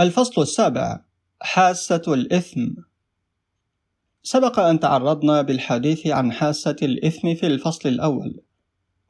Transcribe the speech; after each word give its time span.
الفصل 0.00 0.42
السابع 0.42 1.00
حاسة 1.40 2.02
الإثم. 2.08 2.66
سبق 4.22 4.58
أن 4.58 4.80
تعرضنا 4.80 5.42
بالحديث 5.42 6.06
عن 6.06 6.32
حاسة 6.32 6.76
الإثم 6.82 7.34
في 7.34 7.46
الفصل 7.46 7.88
الأول 7.88 8.40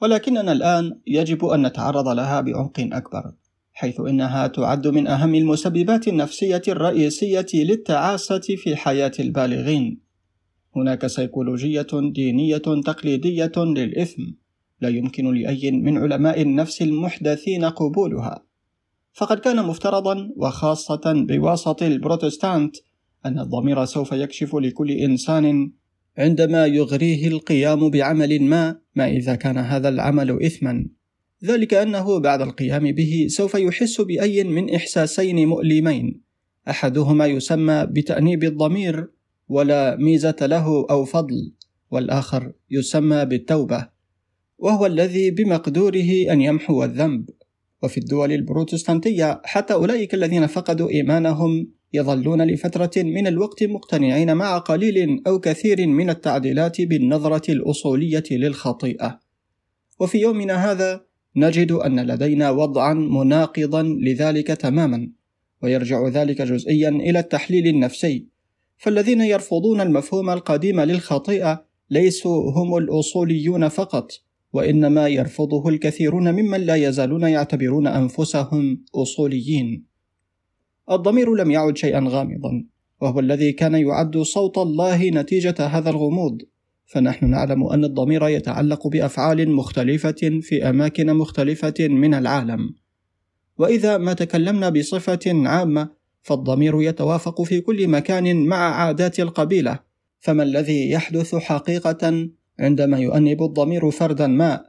ولكننا 0.01 0.53
الآن 0.53 1.01
يجب 1.07 1.45
أن 1.45 1.67
نتعرض 1.67 2.09
لها 2.09 2.41
بعمق 2.41 2.81
أكبر 2.81 3.33
حيث 3.73 4.01
إنها 4.01 4.47
تعد 4.47 4.87
من 4.87 5.07
أهم 5.07 5.35
المسببات 5.35 6.09
النفسية 6.09 6.63
الرئيسية 6.69 7.47
للتعاسة 7.55 8.39
في 8.39 8.77
حياة 8.77 9.13
البالغين. 9.21 10.01
هناك 10.77 11.07
سيكولوجية 11.07 11.87
دينية 11.93 12.59
تقليدية 12.85 13.53
للإثم 13.57 14.23
لا 14.81 14.89
يمكن 14.89 15.35
لأي 15.35 15.71
من 15.71 15.99
علماء 15.99 16.43
النفس 16.43 16.83
المحدثين 16.83 17.65
قبولها. 17.65 18.54
فقد 19.15 19.39
كان 19.39 19.67
مفترضا 19.67 20.31
وخاصة 20.37 21.01
بواسط 21.07 21.83
البروتستانت 21.83 22.77
أن 23.27 23.39
الضمير 23.39 23.85
سوف 23.85 24.13
يكشف 24.13 24.57
لكل 24.57 24.91
إنسان 24.91 25.73
عندما 26.19 26.67
يغريه 26.67 27.29
القيام 27.29 27.91
بعمل 27.91 28.43
ما 28.43 28.79
ما 28.95 29.09
إذا 29.09 29.35
كان 29.35 29.59
هذا 29.59 29.89
العمل 29.89 30.45
إثما. 30.45 30.87
ذلك 31.45 31.75
أنه 31.75 32.19
بعد 32.19 32.41
القيام 32.41 32.93
به 32.93 33.27
سوف 33.29 33.55
يحس 33.55 34.01
بأي 34.01 34.45
من 34.45 34.75
إحساسين 34.75 35.49
مؤلمين. 35.49 36.21
أحدهما 36.69 37.27
يسمى 37.27 37.87
بتأنيب 37.91 38.45
الضمير 38.45 39.11
ولا 39.49 39.97
ميزة 39.97 40.37
له 40.43 40.87
أو 40.91 41.05
فضل 41.05 41.53
والآخر 41.91 42.53
يسمى 42.71 43.25
بالتوبة 43.25 43.89
وهو 44.59 44.87
الذي 44.87 45.31
بمقدوره 45.31 46.33
أن 46.33 46.41
يمحو 46.41 46.85
الذنب. 46.85 47.31
وفي 47.83 47.99
الدول 47.99 48.33
البروتستانتية 48.33 49.41
حتى 49.45 49.75
أولئك 49.75 50.15
الذين 50.15 50.47
فقدوا 50.47 50.91
إيمانهم 50.91 51.69
يظلون 51.93 52.43
لفترة 52.43 53.03
من 53.03 53.27
الوقت 53.27 53.65
مقتنعين 53.65 54.35
مع 54.37 54.59
قليل 54.59 55.23
أو 55.27 55.39
كثير 55.41 55.87
من 55.87 56.11
التعديلات 56.11 56.81
بالنظرة 56.81 57.51
الأصولية 57.53 58.25
للخطيئة. 58.31 59.21
وفي 60.01 60.19
يومنا 60.19 60.73
هذا 60.73 61.05
نجد 61.37 61.73
أن 61.73 62.01
لدينا 62.01 62.51
وضعا 62.51 62.95
مناقضا 62.95 63.83
لذلك 63.83 64.47
تماما، 64.47 65.11
ويرجع 65.63 66.09
ذلك 66.09 66.43
جزئيا 66.43 66.89
إلى 66.89 67.19
التحليل 67.19 67.67
النفسي، 67.67 68.27
فالذين 68.79 69.21
يرفضون 69.21 69.81
المفهوم 69.81 70.31
القديم 70.31 70.81
للخطيئة 70.81 71.65
ليسوا 71.91 72.51
هم 72.51 72.77
الأصوليون 72.77 73.69
فقط، 73.69 74.13
وإنما 74.55 75.09
يرفضه 75.09 75.69
الكثيرون 75.69 76.33
ممن 76.33 76.61
لا 76.61 76.75
يزالون 76.75 77.23
يعتبرون 77.23 77.87
أنفسهم 77.87 78.85
أصوليين. 78.95 79.85
الضمير 80.91 81.35
لم 81.35 81.51
يعد 81.51 81.77
شيئا 81.77 82.05
غامضا 82.09 82.65
وهو 83.01 83.21
الذي 83.21 83.53
كان 83.53 83.75
يعد 83.75 84.19
صوت 84.19 84.59
الله 84.59 85.09
نتيجة 85.11 85.55
هذا 85.67 85.91
الغموض. 85.91 86.43
فنحن 86.87 87.31
نعلم 87.31 87.67
أن 87.67 87.85
الضمير 87.85 88.29
يتعلق 88.29 88.87
بأفعال 88.89 89.51
مختلفة 89.51 90.41
في 90.43 90.69
أماكن 90.69 91.15
مختلفة 91.15 91.75
من 91.81 92.15
العالم. 92.15 92.75
وإذا 93.59 93.99
ما 93.99 94.13
تكلمنا 94.13 94.69
بصفة 94.69 95.21
عامة 95.27 95.89
فالضمير 96.23 96.83
يتوافق 96.83 97.43
في 97.43 97.61
كل 97.61 97.89
مكان 97.89 98.47
مع 98.47 98.57
عادات 98.57 99.21
القبيلة. 99.21 99.79
فما 100.21 100.43
الذي 100.43 100.91
يحدث 100.91 101.35
حقيقة 101.35 102.29
عندما 102.61 102.99
يؤنب 102.99 103.43
الضمير 103.43 103.91
فردا 103.91 104.27
ما 104.27 104.65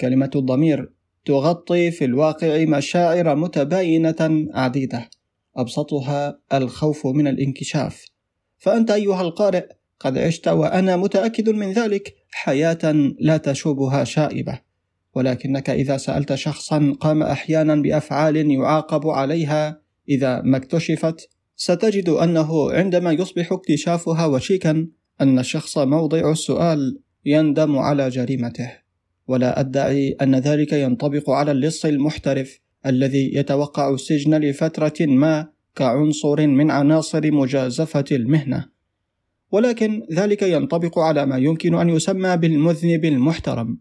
كلمة 0.00 0.30
الضمير 0.34 0.92
تغطي 1.24 1.90
في 1.90 2.04
الواقع 2.04 2.64
مشاعر 2.64 3.34
متباينة 3.34 4.46
عديدة 4.54 5.10
أبسطها 5.56 6.38
الخوف 6.52 7.06
من 7.06 7.26
الانكشاف. 7.26 8.04
فأنت 8.58 8.90
أيها 8.90 9.20
القارئ 9.20 9.66
قد 10.00 10.18
عشت 10.18 10.48
وأنا 10.48 10.96
متأكد 10.96 11.48
من 11.48 11.72
ذلك 11.72 12.14
حياة 12.30 13.12
لا 13.20 13.36
تشوبها 13.36 14.04
شائبة. 14.04 14.60
ولكنك 15.14 15.70
إذا 15.70 15.96
سألت 15.96 16.34
شخصا 16.34 16.96
قام 17.00 17.22
أحيانا 17.22 17.74
بأفعال 17.74 18.50
يعاقب 18.50 19.06
عليها 19.06 19.80
إذا 20.08 20.42
ما 20.42 20.56
اكتشفت 20.56 21.28
ستجد 21.56 22.08
أنه 22.08 22.72
عندما 22.72 23.12
يصبح 23.12 23.52
اكتشافها 23.52 24.26
وشيكا 24.26 24.86
أن 25.20 25.38
الشخص 25.38 25.78
موضع 25.78 26.30
السؤال 26.30 26.98
يندم 27.26 27.78
على 27.78 28.08
جريمته 28.08 28.72
ولا 29.28 29.60
أدعي 29.60 30.16
أن 30.22 30.34
ذلك 30.34 30.72
ينطبق 30.72 31.30
على 31.30 31.50
اللص 31.50 31.84
المحترف 31.84 32.60
الذي 32.86 33.34
يتوقع 33.34 33.94
السجن 33.94 34.34
لفترة 34.34 35.06
ما 35.06 35.48
كعنصر 35.76 36.46
من 36.46 36.70
عناصر 36.70 37.32
مجازفة 37.32 38.04
المهنة، 38.12 38.68
ولكن 39.52 40.02
ذلك 40.12 40.42
ينطبق 40.42 40.98
على 40.98 41.26
ما 41.26 41.38
يمكن 41.38 41.74
أن 41.74 41.88
يسمى 41.88 42.36
بالمذنب 42.36 43.04
المحترم، 43.04 43.78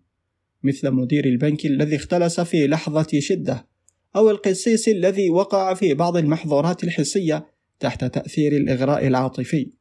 مثل 0.63 0.91
مدير 0.91 1.25
البنك 1.25 1.65
الذي 1.65 1.95
اختلس 1.95 2.39
في 2.39 2.67
لحظة 2.67 3.07
شدة، 3.19 3.67
أو 4.15 4.29
القسيس 4.29 4.89
الذي 4.89 5.29
وقع 5.29 5.73
في 5.73 5.93
بعض 5.93 6.17
المحظورات 6.17 6.83
الحسية 6.83 7.45
تحت 7.79 8.05
تأثير 8.05 8.51
الإغراء 8.57 9.07
العاطفي. 9.07 9.71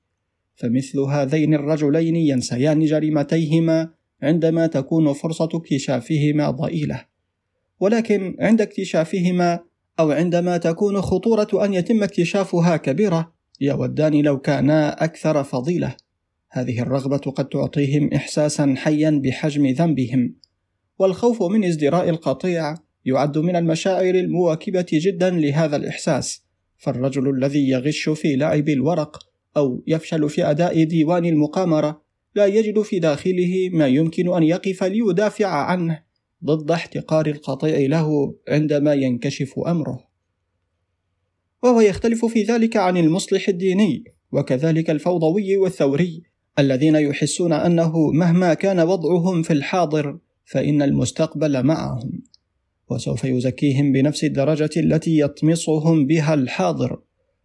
فمثل 0.54 0.98
هذين 0.98 1.54
الرجلين 1.54 2.16
ينسيان 2.16 2.84
جريمتيهما 2.84 3.88
عندما 4.22 4.66
تكون 4.66 5.12
فرصة 5.12 5.48
اكتشافهما 5.54 6.50
ضئيلة. 6.50 7.04
ولكن 7.80 8.36
عند 8.40 8.60
اكتشافهما 8.60 9.60
أو 10.00 10.10
عندما 10.10 10.56
تكون 10.56 11.00
خطورة 11.00 11.64
أن 11.64 11.74
يتم 11.74 12.02
اكتشافها 12.02 12.76
كبيرة 12.76 13.32
يودان 13.60 14.22
لو 14.22 14.38
كانا 14.40 15.04
أكثر 15.04 15.44
فضيلة. 15.44 15.96
هذه 16.50 16.80
الرغبة 16.80 17.16
قد 17.16 17.48
تعطيهم 17.48 18.10
إحساسا 18.14 18.74
حيا 18.76 19.20
بحجم 19.24 19.66
ذنبهم. 19.66 20.34
والخوف 20.98 21.42
من 21.42 21.64
ازدراء 21.64 22.08
القطيع 22.08 22.74
يعد 23.04 23.38
من 23.38 23.56
المشاعر 23.56 24.14
المواكبة 24.14 24.86
جدا 24.92 25.30
لهذا 25.30 25.76
الإحساس. 25.76 26.42
فالرجل 26.78 27.30
الذي 27.30 27.68
يغش 27.68 28.08
في 28.08 28.36
لعب 28.36 28.68
الورق 28.68 29.31
أو 29.56 29.82
يفشل 29.86 30.28
في 30.28 30.50
أداء 30.50 30.84
ديوان 30.84 31.24
المقامرة 31.24 32.02
لا 32.34 32.46
يجد 32.46 32.82
في 32.82 32.98
داخله 32.98 33.70
ما 33.72 33.86
يمكن 33.86 34.34
أن 34.34 34.42
يقف 34.42 34.84
ليدافع 34.84 35.46
عنه 35.46 36.02
ضد 36.44 36.70
احتقار 36.70 37.26
القطيع 37.26 37.78
له 37.78 38.34
عندما 38.48 38.94
ينكشف 38.94 39.58
أمره. 39.58 40.04
وهو 41.62 41.80
يختلف 41.80 42.24
في 42.24 42.42
ذلك 42.42 42.76
عن 42.76 42.96
المصلح 42.96 43.48
الديني 43.48 44.04
وكذلك 44.32 44.90
الفوضوي 44.90 45.56
والثوري 45.56 46.22
الذين 46.58 46.96
يحسون 46.96 47.52
أنه 47.52 48.10
مهما 48.10 48.54
كان 48.54 48.80
وضعهم 48.80 49.42
في 49.42 49.52
الحاضر 49.52 50.18
فإن 50.44 50.82
المستقبل 50.82 51.62
معهم. 51.62 52.22
وسوف 52.90 53.24
يزكيهم 53.24 53.92
بنفس 53.92 54.24
الدرجة 54.24 54.70
التي 54.76 55.18
يطمسهم 55.18 56.06
بها 56.06 56.34
الحاضر. 56.34 57.02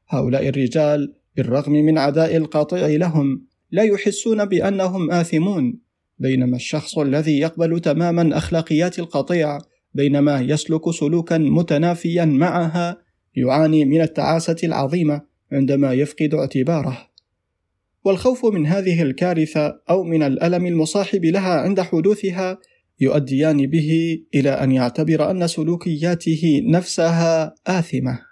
هؤلاء 0.07 0.47
الرجال 0.47 1.16
بالرغم 1.37 1.71
من 1.71 1.97
عداء 1.97 2.37
القاطع 2.37 2.87
لهم 2.87 3.45
لا 3.71 3.83
يحسون 3.83 4.45
بأنهم 4.45 5.11
آثمون. 5.11 5.79
بينما 6.19 6.55
الشخص 6.55 6.97
الذي 6.97 7.39
يقبل 7.39 7.79
تماما 7.79 8.37
أخلاقيات 8.37 8.99
القطيع 8.99 9.57
بينما 9.93 10.41
يسلك 10.41 10.91
سلوكا 10.91 11.37
متنافيا 11.37 12.25
معها 12.25 12.97
يعاني 13.35 13.85
من 13.85 14.01
التعاسة 14.01 14.55
العظيمة 14.63 15.21
عندما 15.51 15.93
يفقد 15.93 16.33
اعتباره. 16.33 17.07
والخوف 18.05 18.45
من 18.45 18.67
هذه 18.67 19.01
الكارثة 19.01 19.81
أو 19.89 20.03
من 20.03 20.23
الألم 20.23 20.65
المصاحب 20.65 21.25
لها 21.25 21.61
عند 21.61 21.81
حدوثها 21.81 22.57
يؤديان 22.99 23.67
به 23.67 24.19
إلى 24.35 24.49
أن 24.49 24.71
يعتبر 24.71 25.31
أن 25.31 25.47
سلوكياته 25.47 26.61
نفسها 26.65 27.55
آثمة. 27.67 28.26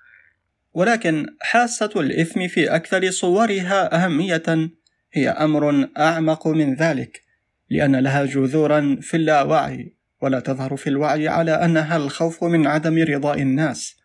ولكن 0.76 1.26
حاسة 1.42 1.90
الإثم 1.96 2.48
في 2.48 2.76
أكثر 2.76 3.12
صورها 3.12 4.06
أهمية 4.06 4.70
هي 5.14 5.30
أمر 5.30 5.90
أعمق 5.98 6.48
من 6.48 6.76
ذلك 6.76 7.22
لأن 7.70 7.96
لها 7.96 8.26
جذورا 8.26 8.98
في 9.02 9.18
اللاوعي 9.18 9.96
ولا 10.22 10.40
تظهر 10.40 10.76
في 10.76 10.88
الوعي 10.88 11.28
على 11.28 11.52
أنها 11.52 11.98
الخوف 11.98 12.44
من 12.44 12.68
عدم 12.68 13.04
رضاء 13.04 13.42
الناس. 13.42 13.96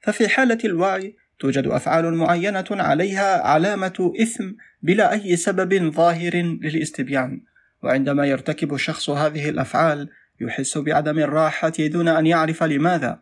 ففي 0.00 0.28
حالة 0.28 0.58
الوعي 0.64 1.16
توجد 1.38 1.66
أفعال 1.66 2.14
معينة 2.14 2.64
عليها 2.70 3.42
علامة 3.42 4.12
إثم 4.20 4.50
بلا 4.82 5.12
أي 5.12 5.36
سبب 5.36 5.92
ظاهر 5.92 6.36
للاستبيان. 6.36 7.40
وعندما 7.82 8.26
يرتكب 8.26 8.74
الشخص 8.74 9.10
هذه 9.10 9.48
الأفعال 9.48 10.08
يحس 10.40 10.78
بعدم 10.78 11.18
الراحة 11.18 11.72
دون 11.78 12.08
أن 12.08 12.26
يعرف 12.26 12.62
لماذا. 12.62 13.20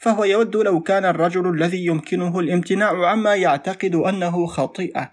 فهو 0.00 0.24
يود 0.24 0.56
لو 0.56 0.80
كان 0.80 1.04
الرجل 1.04 1.54
الذي 1.54 1.86
يمكنه 1.86 2.40
الامتناع 2.40 3.06
عما 3.06 3.34
يعتقد 3.34 3.94
أنه 3.94 4.46
خطيئة 4.46 5.10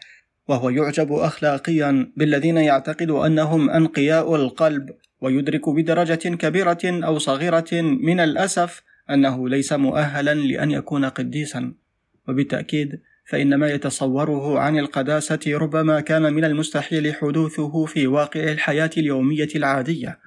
وهو 0.48 0.70
يعجب 0.70 1.14
اخلاقيا 1.14 2.12
بالذين 2.18 2.58
يعتقد 2.58 3.12
أنهم 3.12 3.70
أنقياء 3.70 4.36
القلب 4.36 4.90
ويدرك 5.22 5.70
بدرجة 5.70 6.36
كبيرة 6.36 6.80
أو 6.84 7.20
صغيرة 7.20 7.82
من 7.82 8.20
الأسف 8.20 8.84
أنه 9.10 9.50
ليس 9.50 9.74
مؤهلا 9.74 10.34
لأن 10.34 10.72
يكون 10.72 11.06
قديسا. 11.06 11.74
وبالتأكيد 12.28 13.00
فإن 13.26 13.56
ما 13.56 13.70
يتصوره 13.72 14.60
عن 14.60 14.80
القداسة 14.80 15.40
ربما 15.48 16.00
كان 16.00 16.34
من 16.34 16.46
المستحيل 16.46 17.14
حدوثه 17.14 17.86
في 17.86 18.08
واقع 18.08 18.44
الحياة 18.44 18.90
اليومية 18.98 19.50
العادية 19.56 20.20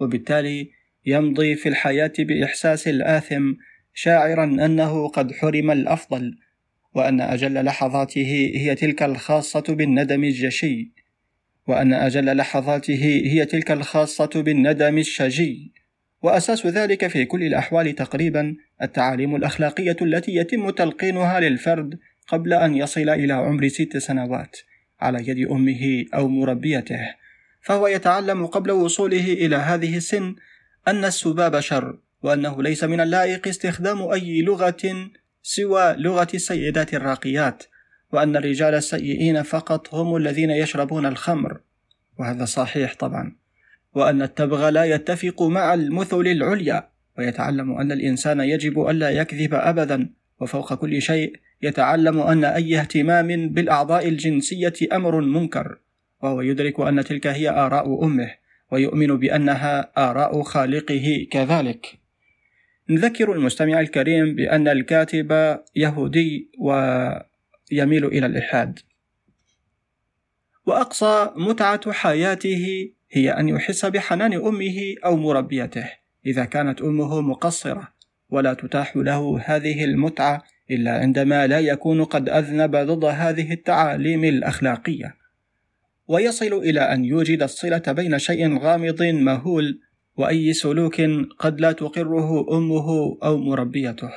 وبالتالي 0.00 0.70
يمضي 1.06 1.54
في 1.56 1.68
الحياة 1.68 2.12
بإحساس 2.18 2.88
الآثم 2.88 3.52
شاعرا 3.98 4.44
أنه 4.44 5.08
قد 5.08 5.32
حرم 5.32 5.70
الأفضل 5.70 6.38
وأن 6.94 7.20
أجل 7.20 7.64
لحظاته 7.64 8.52
هي 8.54 8.74
تلك 8.74 9.02
الخاصة 9.02 9.64
بالندم 9.68 10.24
الجشي 10.24 10.92
وأن 11.66 11.92
أجل 11.92 12.36
لحظاته 12.36 13.04
هي 13.24 13.44
تلك 13.44 13.70
الخاصة 13.70 14.42
بالندم 14.42 14.98
الشجي. 14.98 15.72
وأساس 16.22 16.66
ذلك 16.66 17.06
في 17.06 17.24
كل 17.24 17.42
الأحوال 17.42 17.94
تقريبا 17.94 18.56
التعاليم 18.82 19.36
الأخلاقية 19.36 19.96
التي 20.02 20.34
يتم 20.34 20.70
تلقينها 20.70 21.40
للفرد 21.40 21.98
قبل 22.28 22.52
أن 22.52 22.76
يصل 22.76 23.08
إلى 23.08 23.32
عمر 23.32 23.68
ست 23.68 23.96
سنوات 23.96 24.56
على 25.00 25.28
يد 25.28 25.48
أمه 25.50 26.04
أو 26.14 26.28
مربيته. 26.28 27.14
فهو 27.62 27.86
يتعلم 27.86 28.46
قبل 28.46 28.70
وصوله 28.70 29.32
إلى 29.32 29.56
هذه 29.56 29.96
السن 29.96 30.34
أن 30.88 31.04
السباب 31.04 31.60
شر 31.60 32.05
وأنه 32.22 32.62
ليس 32.62 32.84
من 32.84 33.00
اللائق 33.00 33.48
استخدام 33.48 34.02
أي 34.02 34.42
لغة 34.42 35.10
سوى 35.42 35.94
لغة 35.98 36.28
السيدات 36.34 36.94
الراقيات 36.94 37.64
وأن 38.12 38.36
الرجال 38.36 38.74
السيئين 38.74 39.42
فقط 39.42 39.94
هم 39.94 40.16
الذين 40.16 40.50
يشربون 40.50 41.06
الخمر. 41.06 41.60
وهذا 42.18 42.44
صحيح 42.44 42.94
طبعا. 42.94 43.36
وأن 43.94 44.22
التبغ 44.22 44.68
لا 44.68 44.84
يتفق 44.84 45.42
مع 45.42 45.74
المثل 45.74 46.20
العليا 46.20 46.88
ويتعلم 47.18 47.78
أن 47.78 47.92
الإنسان 47.92 48.40
يجب 48.40 48.88
ألا 48.88 49.10
يكذب 49.10 49.54
أبدا. 49.54 50.10
وفوق 50.40 50.74
كل 50.74 51.02
شيء 51.02 51.36
يتعلم 51.62 52.20
أن 52.20 52.44
أي 52.44 52.80
اهتمام 52.80 53.48
بالأعضاء 53.48 54.08
الجنسية 54.08 54.74
أمر 54.92 55.20
منكر. 55.20 55.78
وهو 56.22 56.40
يدرك 56.40 56.80
أن 56.80 57.04
تلك 57.04 57.26
هي 57.26 57.48
آراء 57.48 58.04
أمه 58.04 58.34
ويؤمن 58.72 59.16
بأنها 59.16 59.92
آراء 60.10 60.42
خالقه 60.42 61.26
كذلك. 61.30 62.05
نذكر 62.90 63.32
المستمع 63.32 63.80
الكريم 63.80 64.34
بأن 64.34 64.68
الكاتب 64.68 65.58
يهودي 65.76 66.50
ويميل 66.58 68.04
إلى 68.04 68.26
الإلحاد. 68.26 68.78
وأقصى 70.66 71.30
متعة 71.36 71.92
حياته 71.92 72.90
هي 73.10 73.30
أن 73.30 73.48
يحس 73.48 73.84
بحنان 73.84 74.32
أمه 74.32 74.94
أو 75.04 75.16
مربيته 75.16 75.90
إذا 76.26 76.44
كانت 76.44 76.82
أمه 76.82 77.20
مقصرة 77.20 77.88
ولا 78.30 78.54
تتاح 78.54 78.96
له 78.96 79.40
هذه 79.44 79.84
المتعة 79.84 80.42
إلا 80.70 80.98
عندما 80.98 81.46
لا 81.46 81.60
يكون 81.60 82.04
قد 82.04 82.28
أذنب 82.28 82.76
ضد 82.76 83.04
هذه 83.04 83.52
التعاليم 83.52 84.24
الأخلاقية. 84.24 85.14
ويصل 86.08 86.52
إلى 86.52 86.80
أن 86.80 87.04
يوجد 87.04 87.42
الصلة 87.42 87.82
بين 87.88 88.18
شيء 88.18 88.58
غامض 88.58 89.02
مهول 89.02 89.80
وأي 90.16 90.52
سلوك 90.52 91.00
قد 91.38 91.60
لا 91.60 91.72
تقره 91.72 92.58
أمه 92.58 93.18
أو 93.22 93.38
مربيته. 93.38 94.10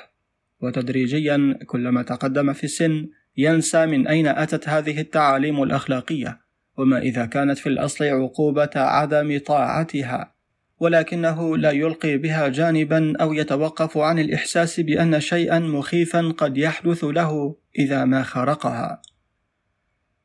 وتدريجيا 0.62 1.60
كلما 1.66 2.02
تقدم 2.02 2.54
في 2.54 2.64
السن 2.64 3.08
ينسى 3.38 3.86
من 3.86 4.08
أين 4.08 4.28
أتت 4.28 4.70
هذه 4.70 5.02
التعاليم 5.02 5.64
الأخلاقية 5.64 6.40
وما 6.78 7.00
إذا 7.00 7.26
كانت 7.26 7.58
في 7.58 7.70
الأصل 7.70 8.06
عقوبة 8.06 8.70
عدم 8.76 9.40
طاعتها 9.46 10.34
ولكنه 10.80 11.58
لا 11.58 11.72
يلقي 11.72 12.18
بها 12.18 12.48
جانبا 12.48 13.14
أو 13.22 13.34
يتوقف 13.34 13.98
عن 13.98 14.20
الإحساس 14.20 14.80
بأن 14.80 15.20
شيئا 15.20 15.60
مخيفا 15.60 16.34
قد 16.38 16.58
يحدث 16.58 17.04
له 17.04 17.56
إذا 17.80 18.06
ما 18.06 18.24
خرقها. 18.24 19.02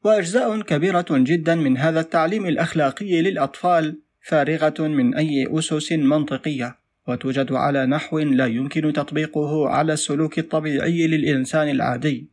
وأجزاء 0.05 0.61
كبيرة 0.61 1.07
جدا 1.11 1.55
من 1.55 1.79
هذا 1.79 2.01
التعليم 2.01 2.47
الأخلاقي 2.47 3.23
للأطفال 3.23 4.04
فارغة 4.25 4.89
من 4.89 5.15
أي 5.15 5.47
أسس 5.51 5.93
منطقية 5.93 6.79
وتوجد 7.09 7.53
على 7.53 7.87
نحو 7.87 8.19
لا 8.19 8.47
يمكن 8.47 8.93
تطبيقه 8.93 9.69
على 9.69 9.93
السلوك 9.93 10.39
الطبيعي 10.39 11.07
للإنسان 11.07 11.69
العادي. 11.69 12.29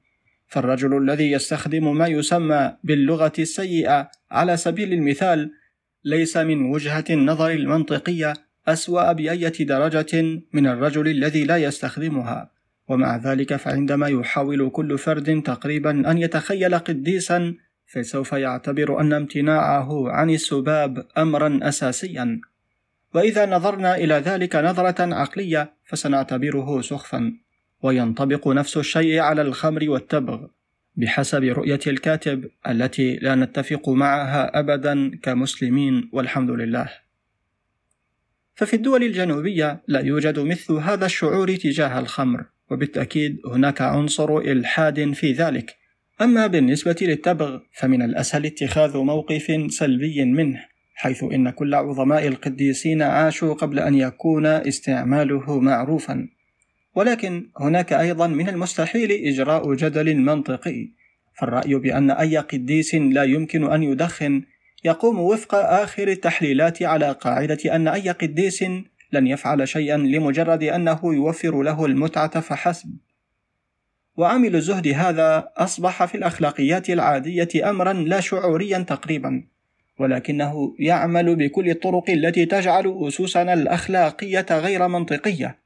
فالرجل 0.47 0.97
الذي 0.97 1.31
يستخدم 1.31 1.97
ما 1.97 2.07
يسمى 2.07 2.73
باللغة 2.83 3.33
السيئة 3.39 4.11
على 4.31 4.57
سبيل 4.57 4.93
المثال 4.93 5.51
ليس 6.05 6.37
من 6.37 6.71
وجهة 6.71 7.05
النظر 7.09 7.51
المنطقية 7.51 8.33
أسوأ 8.67 9.11
بأية 9.11 9.53
درجة 9.59 10.41
من 10.53 10.67
الرجل 10.67 11.07
الذي 11.07 11.43
لا 11.43 11.57
يستخدمها. 11.57 12.51
ومع 12.87 13.17
ذلك 13.17 13.55
فعندما 13.55 14.07
يحاول 14.07 14.69
كل 14.69 14.97
فرد 14.97 15.41
تقريبا 15.41 16.11
أن 16.11 16.17
يتخيل 16.17 16.77
قديسا 16.77 17.53
فسوف 17.91 18.31
يعتبر 18.31 19.01
أن 19.01 19.13
امتناعه 19.13 20.11
عن 20.11 20.29
السباب 20.29 21.07
أمرا 21.17 21.59
أساسيا 21.63 22.41
وإذا 23.13 23.45
نظرنا 23.45 23.95
إلى 23.95 24.13
ذلك 24.13 24.55
نظرة 24.55 25.15
عقلية 25.15 25.73
فسنعتبره 25.85 26.81
سخفا 26.81 27.33
وينطبق 27.81 28.47
نفس 28.47 28.77
الشيء 28.77 29.19
على 29.19 29.41
الخمر 29.41 29.89
والتبغ 29.89 30.47
بحسب 30.95 31.43
رؤية 31.43 31.79
الكاتب 31.87 32.49
التي 32.67 33.15
لا 33.15 33.35
نتفق 33.35 33.89
معها 33.89 34.59
أبدا 34.59 35.19
كمسلمين 35.23 36.09
والحمد 36.13 36.49
لله. 36.49 36.89
ففي 38.55 38.75
الدول 38.75 39.03
الجنوبية 39.03 39.81
لا 39.87 39.99
يوجد 39.99 40.39
مثل 40.39 40.73
هذا 40.73 41.05
الشعور 41.05 41.55
تجاه 41.55 41.99
الخمر، 41.99 42.45
وبالتأكيد 42.69 43.37
هناك 43.45 43.81
عنصر 43.81 44.37
إلحاد 44.37 45.13
في 45.13 45.31
ذلك. 45.31 45.80
أما 46.21 46.47
بالنسبة 46.47 46.95
للتبغ 47.01 47.59
فمن 47.73 48.01
الأسهل 48.01 48.45
اتخاذ 48.45 48.97
موقف 48.97 49.51
سلبي 49.69 50.25
منه، 50.25 50.65
حيث 50.95 51.23
إن 51.23 51.49
كل 51.49 51.75
عظماء 51.75 52.27
القديسين 52.27 53.01
عاشوا 53.01 53.53
قبل 53.53 53.79
أن 53.79 53.95
يكون 53.95 54.45
استعماله 54.45 55.59
معروفا، 55.59 56.27
ولكن 56.95 57.49
هناك 57.59 57.93
أيضا 57.93 58.27
من 58.27 58.49
المستحيل 58.49 59.11
إجراء 59.11 59.73
جدل 59.73 60.17
منطقي 60.17 60.89
فالرأي 61.39 61.75
بأن 61.75 62.11
أي 62.11 62.37
قديس 62.37 62.95
لا 62.95 63.23
يمكن 63.23 63.71
أن 63.71 63.83
يدخن 63.83 64.43
يقوم 64.83 65.19
وفق 65.19 65.55
آخر 65.55 66.07
التحليلات 66.07 66.83
على 66.83 67.11
قاعدة 67.11 67.75
أن 67.75 67.87
أي 67.87 68.09
قديس 68.09 68.63
لن 69.11 69.27
يفعل 69.27 69.67
شيئا 69.67 69.97
لمجرد 69.97 70.63
أنه 70.63 70.99
يوفر 71.03 71.61
له 71.61 71.85
المتعة 71.85 72.39
فحسب. 72.39 72.89
وعامل 74.17 74.55
الزهد 74.55 74.87
هذا 74.87 75.51
أصبح 75.57 76.05
في 76.05 76.15
الأخلاقيات 76.15 76.89
العادية 76.89 77.69
أمرا 77.69 77.93
لا 77.93 78.19
شعوريا 78.19 78.79
تقريبا 78.79 79.43
ولكنه 79.99 80.75
يعمل 80.79 81.35
بكل 81.35 81.69
الطرق 81.69 82.09
التي 82.09 82.45
تجعل 82.45 82.97
أسسنا 83.07 83.53
الأخلاقية 83.53 84.45
غير 84.51 84.87
منطقية. 84.87 85.57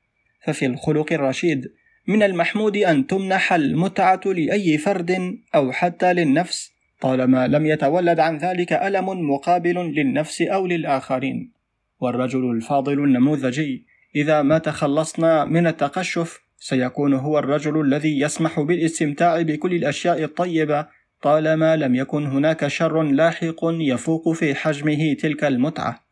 ففي 0.44 0.66
الخلق 0.66 1.14
الرشيد 1.14 1.72
من 2.08 2.24
المحمود 2.24 2.78
أن 2.78 3.08
تمنح 3.08 3.54
المتعة 3.54 4.22
لأي 4.26 4.78
فرد 4.78 5.38
أو 5.56 5.72
حتى 5.72 6.14
للنفس 6.14 6.72
طالما 7.02 7.48
لم 7.48 7.66
يتولد 7.66 8.20
عن 8.20 8.38
ذلك 8.38 8.74
ألم 8.74 9.30
مقابل 9.30 9.76
للنفس 9.76 10.42
أو 10.42 10.68
للآخرين. 10.68 11.52
والرجل 12.00 12.52
الفاضل 12.52 13.04
النموذجي 13.04 13.86
إذا 14.16 14.42
ما 14.42 14.58
تخلصنا 14.58 15.46
من 15.46 15.68
التقشف 15.68 16.45
سيكون 16.58 17.14
هو 17.14 17.40
الرجل 17.40 17.82
الذي 17.82 18.20
يسمح 18.20 18.60
بالاستمتاع 18.60 19.42
بكل 19.42 19.74
الأشياء 19.74 20.24
الطيبة 20.24 20.88
طالما 21.22 21.76
لم 21.76 21.96
يكن 21.96 22.26
هناك 22.26 22.68
شر 22.68 23.04
لاحق 23.04 23.60
يفوق 23.64 24.32
في 24.32 24.56
حجمه 24.56 25.14
تلك 25.14 25.44
المتعة. 25.44 26.06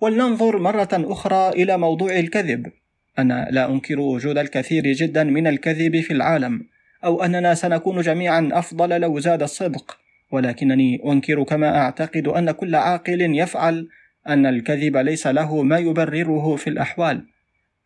ولننظر 0.00 0.58
مرة 0.58 0.88
أخرى 0.92 1.48
إلى 1.48 1.78
موضوع 1.78 2.18
الكذب. 2.18 2.72
أنا 3.18 3.48
لا 3.50 3.70
أنكر 3.70 4.00
وجود 4.00 4.38
الكثير 4.38 4.92
جدا 4.92 5.24
من 5.24 5.46
الكذب 5.46 6.00
في 6.00 6.12
العالم 6.12 6.66
أو 7.04 7.22
أننا 7.22 7.54
سنكون 7.54 8.00
جميعا 8.00 8.48
أفضل 8.52 9.00
لو 9.00 9.18
زاد 9.18 9.42
الصدق. 9.42 9.96
ولكنني 10.32 11.00
أنكر 11.06 11.42
كما 11.44 11.78
أعتقد 11.78 12.28
أن 12.28 12.50
كل 12.50 12.74
عاقل 12.74 13.20
يفعل 13.20 13.88
أن 14.28 14.46
الكذب 14.46 14.96
ليس 14.96 15.26
له 15.26 15.62
ما 15.62 15.78
يبرره 15.78 16.56
في 16.56 16.70
الأحوال. 16.70 17.26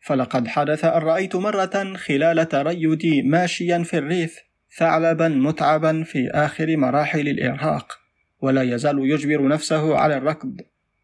فلقد 0.05 0.47
حدث 0.47 0.85
أن 0.85 1.01
رأيت 1.01 1.35
مرة 1.35 1.93
خلال 1.95 2.49
تريدي 2.49 3.21
ماشيا 3.21 3.83
في 3.83 3.97
الريف 3.97 4.39
ثعلبا 4.77 5.27
متعبا 5.27 6.03
في 6.03 6.29
آخر 6.29 6.77
مراحل 6.77 7.27
الإرهاق 7.27 7.99
ولا 8.41 8.61
يزال 8.61 8.99
يجبر 8.99 9.47
نفسه 9.47 9.97
على 9.97 10.17
الركض. 10.17 10.61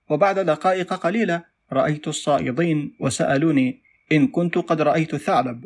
وبعد 0.09 0.39
دقائق 0.39 0.93
قليلة 0.93 1.43
رأيت 1.73 2.07
الصائدين 2.07 2.97
وسألوني 2.99 3.81
إن 4.11 4.27
كنت 4.27 4.57
قد 4.57 4.81
رأيت 4.81 5.13
الثعلب. 5.13 5.65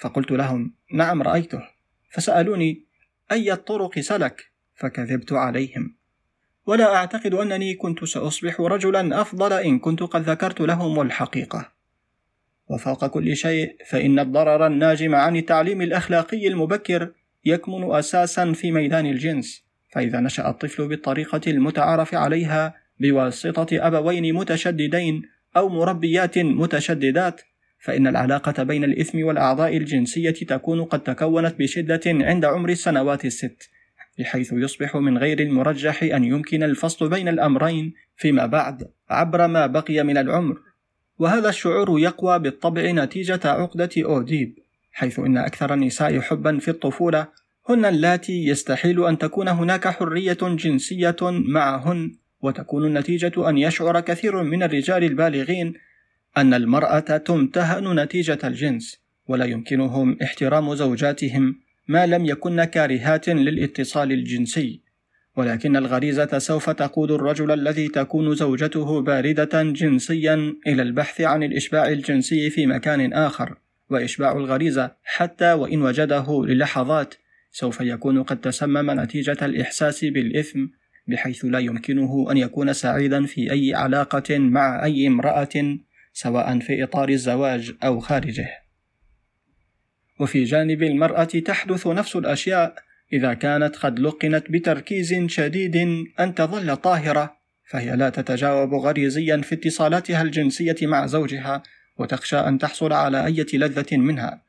فقلت 0.00 0.30
لهم 0.30 0.74
نعم 0.94 1.22
رأيته. 1.22 1.62
فسألوني 2.10 2.84
أي 3.32 3.52
الطرق 3.52 3.98
سلك؟ 3.98 4.44
فكذبت 4.74 5.32
عليهم. 5.32 5.96
ولا 6.66 6.96
أعتقد 6.96 7.34
أنني 7.34 7.74
كنت 7.74 8.04
سأصبح 8.04 8.60
رجلا 8.60 9.20
أفضل 9.20 9.52
إن 9.52 9.78
كنت 9.78 10.02
قد 10.02 10.22
ذكرت 10.30 10.60
لهم 10.60 11.00
الحقيقة. 11.00 11.73
وفوق 12.68 13.06
كل 13.06 13.36
شيء 13.36 13.76
فإن 13.86 14.18
الضرر 14.18 14.66
الناجم 14.66 15.14
عن 15.14 15.36
التعليم 15.36 15.82
الأخلاقي 15.82 16.48
المبكر 16.48 17.12
يكمن 17.44 17.92
أساسا 17.92 18.52
في 18.52 18.72
ميدان 18.72 19.06
الجنس. 19.06 19.64
فإذا 19.92 20.20
نشأ 20.20 20.48
الطفل 20.48 20.88
بالطريقة 20.88 21.40
المتعارف 21.46 22.14
عليها 22.14 22.74
بواسطة 23.00 23.66
أبوين 23.72 24.34
متشددين 24.34 25.22
أو 25.56 25.68
مربيات 25.68 26.38
متشددات 26.38 27.40
فإن 27.78 28.06
العلاقة 28.06 28.62
بين 28.62 28.84
الإثم 28.84 29.24
والأعضاء 29.24 29.76
الجنسية 29.76 30.30
تكون 30.30 30.84
قد 30.84 31.02
تكونت 31.02 31.54
بشدة 31.58 32.00
عند 32.06 32.44
عمر 32.44 32.68
السنوات 32.68 33.24
الست 33.24 33.70
بحيث 34.18 34.52
يصبح 34.52 34.96
من 34.96 35.18
غير 35.18 35.40
المرجح 35.40 36.02
أن 36.02 36.24
يمكن 36.24 36.62
الفصل 36.62 37.08
بين 37.08 37.28
الأمرين 37.28 37.94
فيما 38.16 38.46
بعد 38.46 38.90
عبر 39.10 39.46
ما 39.46 39.66
بقي 39.66 40.02
من 40.02 40.18
العمر. 40.18 40.58
وهذا 41.18 41.48
الشعور 41.48 42.00
يقوى 42.00 42.38
بالطبع 42.38 42.90
نتيجة 42.90 43.40
عقدة 43.44 43.90
أوديب 43.98 44.58
حيث 44.92 45.18
إن 45.18 45.36
أكثر 45.36 45.74
النساء 45.74 46.20
حبا 46.20 46.58
في 46.58 46.68
الطفولة 46.68 47.26
هن 47.68 47.84
اللاتي 47.84 48.46
يستحيل 48.46 49.04
أن 49.04 49.18
تكون 49.18 49.48
هناك 49.48 49.88
حرية 49.88 50.38
جنسية 50.42 51.16
معهن 51.22 52.16
وتكون 52.42 52.86
النتيجة 52.86 53.48
أن 53.48 53.58
يشعر 53.58 54.00
كثير 54.00 54.42
من 54.42 54.62
الرجال 54.62 55.04
البالغين 55.04 55.74
أن 56.36 56.54
المرأة 56.54 56.98
تمتهن 56.98 58.00
نتيجة 58.00 58.38
الجنس 58.44 59.00
ولا 59.28 59.44
يمكنهم 59.44 60.18
احترام 60.22 60.74
زوجاتهم 60.74 61.60
ما 61.88 62.06
لم 62.06 62.26
يكن 62.26 62.64
كارهات 62.64 63.28
للاتصال 63.28 64.12
الجنسي. 64.12 64.83
ولكن 65.36 65.76
الغريزة 65.76 66.38
سوف 66.38 66.70
تقود 66.70 67.10
الرجل 67.10 67.50
الذي 67.50 67.88
تكون 67.88 68.34
زوجته 68.34 69.00
باردة 69.00 69.62
جنسيا 69.62 70.54
إلى 70.66 70.82
البحث 70.82 71.20
عن 71.20 71.42
الإشباع 71.42 71.88
الجنسي 71.88 72.50
في 72.50 72.66
مكان 72.66 73.12
آخر 73.12 73.56
وإشباع 73.90 74.32
الغريزة 74.32 74.96
حتى 75.04 75.52
وإن 75.52 75.82
وجده 75.82 76.44
للحظات 76.44 77.14
سوف 77.50 77.80
يكون 77.80 78.22
قد 78.22 78.40
تسمم 78.40 79.00
نتيجة 79.00 79.36
الإحساس 79.42 80.04
بالإثم 80.04 80.66
بحيث 81.06 81.44
لا 81.44 81.58
يمكنه 81.58 82.26
أن 82.30 82.36
يكون 82.36 82.72
سعيدا 82.72 83.26
في 83.26 83.52
أي 83.52 83.74
علاقة 83.74 84.38
مع 84.38 84.84
أي 84.84 85.06
امرأة 85.06 85.78
سواء 86.12 86.58
في 86.58 86.84
إطار 86.84 87.08
الزواج 87.08 87.72
أو 87.84 88.00
خارجه. 88.00 88.48
وفي 90.20 90.44
جانب 90.44 90.82
المرأة 90.82 91.24
تحدث 91.24 91.86
نفس 91.86 92.16
الأشياء 92.16 92.74
إذا 93.14 93.34
كانت 93.34 93.76
قد 93.76 93.98
لقنت 93.98 94.50
بتركيز 94.50 95.14
شديد 95.26 95.76
أن 96.20 96.34
تظل 96.34 96.76
طاهرة 96.76 97.36
فهي 97.64 97.96
لا 97.96 98.10
تتجاوب 98.10 98.74
غريزيا 98.74 99.36
في 99.36 99.54
اتصالاتها 99.54 100.22
الجنسية 100.22 100.76
مع 100.82 101.06
زوجها 101.06 101.62
وتخشى 101.98 102.36
أن 102.36 102.58
تحصل 102.58 102.92
على 102.92 103.26
أي 103.26 103.46
لذة 103.54 103.96
منها. 103.96 104.42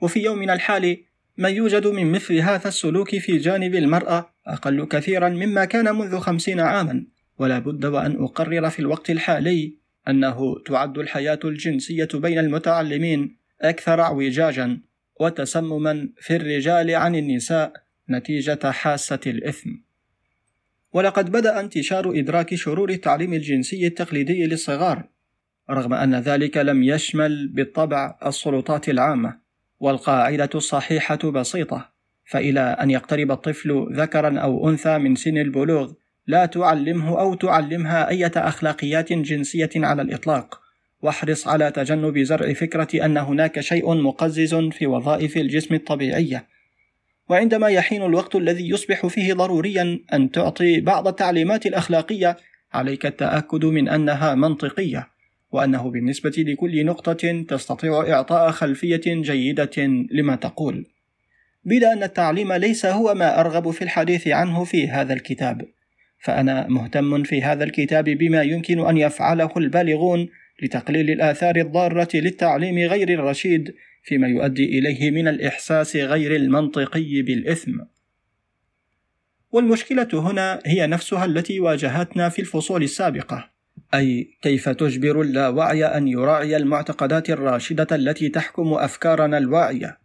وفي 0.00 0.20
يومنا 0.20 0.52
الحالي 0.52 1.04
ما 1.36 1.48
يوجد 1.48 1.86
من 1.86 2.12
مثل 2.12 2.34
هذا 2.38 2.68
السلوك 2.68 3.16
في 3.16 3.36
جانب 3.36 3.74
المرأة 3.74 4.30
أقل 4.46 4.84
كثيرا 4.84 5.28
مما 5.28 5.64
كان 5.64 5.96
منذ 5.96 6.18
خمسين 6.18 6.60
عاما 6.60 7.06
ولا 7.38 7.58
بد 7.58 7.84
وأن 7.84 8.24
أقرر 8.24 8.70
في 8.70 8.78
الوقت 8.78 9.10
الحالي 9.10 9.74
أنه 10.08 10.62
تعد 10.66 10.98
الحياة 10.98 11.38
الجنسية 11.44 12.08
بين 12.14 12.38
المتعلمين 12.38 13.36
أكثر 13.62 14.00
اعوجاجا 14.00 14.80
وتسمما 15.20 16.08
في 16.20 16.36
الرجال 16.36 16.94
عن 16.94 17.14
النساء 17.14 17.81
نتيجة 18.10 18.70
حاسة 18.70 19.20
الإثم. 19.26 19.70
ولقد 20.92 21.32
بدأ 21.32 21.60
انتشار 21.60 22.18
إدراك 22.18 22.54
شرور 22.54 22.90
التعليم 22.90 23.32
الجنسي 23.32 23.86
التقليدي 23.86 24.46
للصغار 24.46 25.04
رغم 25.70 25.94
أن 25.94 26.14
ذلك 26.14 26.56
لم 26.56 26.82
يشمل 26.82 27.48
بالطبع 27.48 28.18
السلطات 28.26 28.88
العامة 28.88 29.38
والقاعدة 29.80 30.50
الصحيحة 30.54 31.30
بسيطة 31.30 31.92
فإلى 32.24 32.60
أن 32.60 32.90
يقترب 32.90 33.30
الطفل 33.30 33.86
ذكرا 33.92 34.38
أو 34.38 34.68
أنثى 34.70 34.98
من 34.98 35.14
سن 35.14 35.38
البلوغ 35.38 35.92
لا 36.26 36.46
تعلمه 36.46 37.20
أو 37.20 37.34
تعلمها 37.34 38.08
أية 38.08 38.32
أخلاقيات 38.36 39.12
جنسية 39.12 39.70
على 39.76 40.02
الإطلاق. 40.02 40.60
واحرص 41.02 41.48
على 41.48 41.70
تجنب 41.70 42.18
زرع 42.18 42.52
فكرة 42.52 43.04
أن 43.04 43.16
هناك 43.16 43.60
شيء 43.60 43.94
مقزز 43.94 44.54
في 44.54 44.86
وظائف 44.86 45.36
الجسم 45.36 45.74
الطبيعية. 45.74 46.46
وعندما 47.32 47.68
يحين 47.68 48.02
الوقت 48.02 48.34
الذي 48.36 48.68
يصبح 48.68 49.06
فيه 49.06 49.34
ضروريا 49.34 49.98
أن 50.12 50.30
تعطي 50.30 50.80
بعض 50.80 51.08
التعليمات 51.08 51.66
الأخلاقية 51.66 52.36
عليك 52.72 53.06
التأكد 53.06 53.64
من 53.64 53.88
أنها 53.88 54.34
منطقية 54.34 55.08
وأنه 55.52 55.90
بالنسبة 55.90 56.32
لكل 56.38 56.86
نقطة 56.86 57.44
تستطيع 57.48 58.12
إعطاء 58.12 58.50
خلفية 58.50 59.02
جيدة 59.06 59.86
لما 60.10 60.36
تقول. 60.36 60.86
بلا 61.64 61.92
أن 61.92 62.02
التعليم 62.02 62.52
ليس 62.52 62.86
هو 62.86 63.14
ما 63.14 63.40
أرغب 63.40 63.70
في 63.70 63.82
الحديث 63.82 64.28
عنه 64.28 64.64
في 64.64 64.88
هذا 64.88 65.12
الكتاب 65.12 65.62
فأنا 66.18 66.66
مهتم 66.68 67.22
في 67.22 67.42
هذا 67.42 67.64
الكتاب 67.64 68.04
بما 68.04 68.42
يمكن 68.42 68.86
أن 68.86 68.96
يفعله 68.96 69.50
البالغون 69.56 70.28
لتقليل 70.62 71.10
الآثار 71.10 71.56
الضارة 71.56 72.08
للتعليم 72.14 72.78
غير 72.78 73.08
الرشيد 73.08 73.74
فيما 74.02 74.28
يؤدي 74.28 74.78
إليه 74.78 75.10
من 75.10 75.28
الإحساس 75.28 75.96
غير 75.96 76.36
المنطقي 76.36 77.22
بالإثم. 77.22 77.80
والمشكلة 79.50 80.08
هنا 80.12 80.60
هي 80.66 80.86
نفسها 80.86 81.24
التي 81.24 81.60
واجهتنا 81.60 82.28
في 82.28 82.38
الفصول 82.38 82.82
السابقة، 82.82 83.50
أي 83.94 84.38
كيف 84.42 84.68
تجبر 84.68 85.20
اللاوعي 85.20 85.84
أن 85.84 86.08
يراعي 86.08 86.56
المعتقدات 86.56 87.30
الراشدة 87.30 87.96
التي 87.96 88.28
تحكم 88.28 88.72
أفكارنا 88.74 89.38
الواعية، 89.38 89.98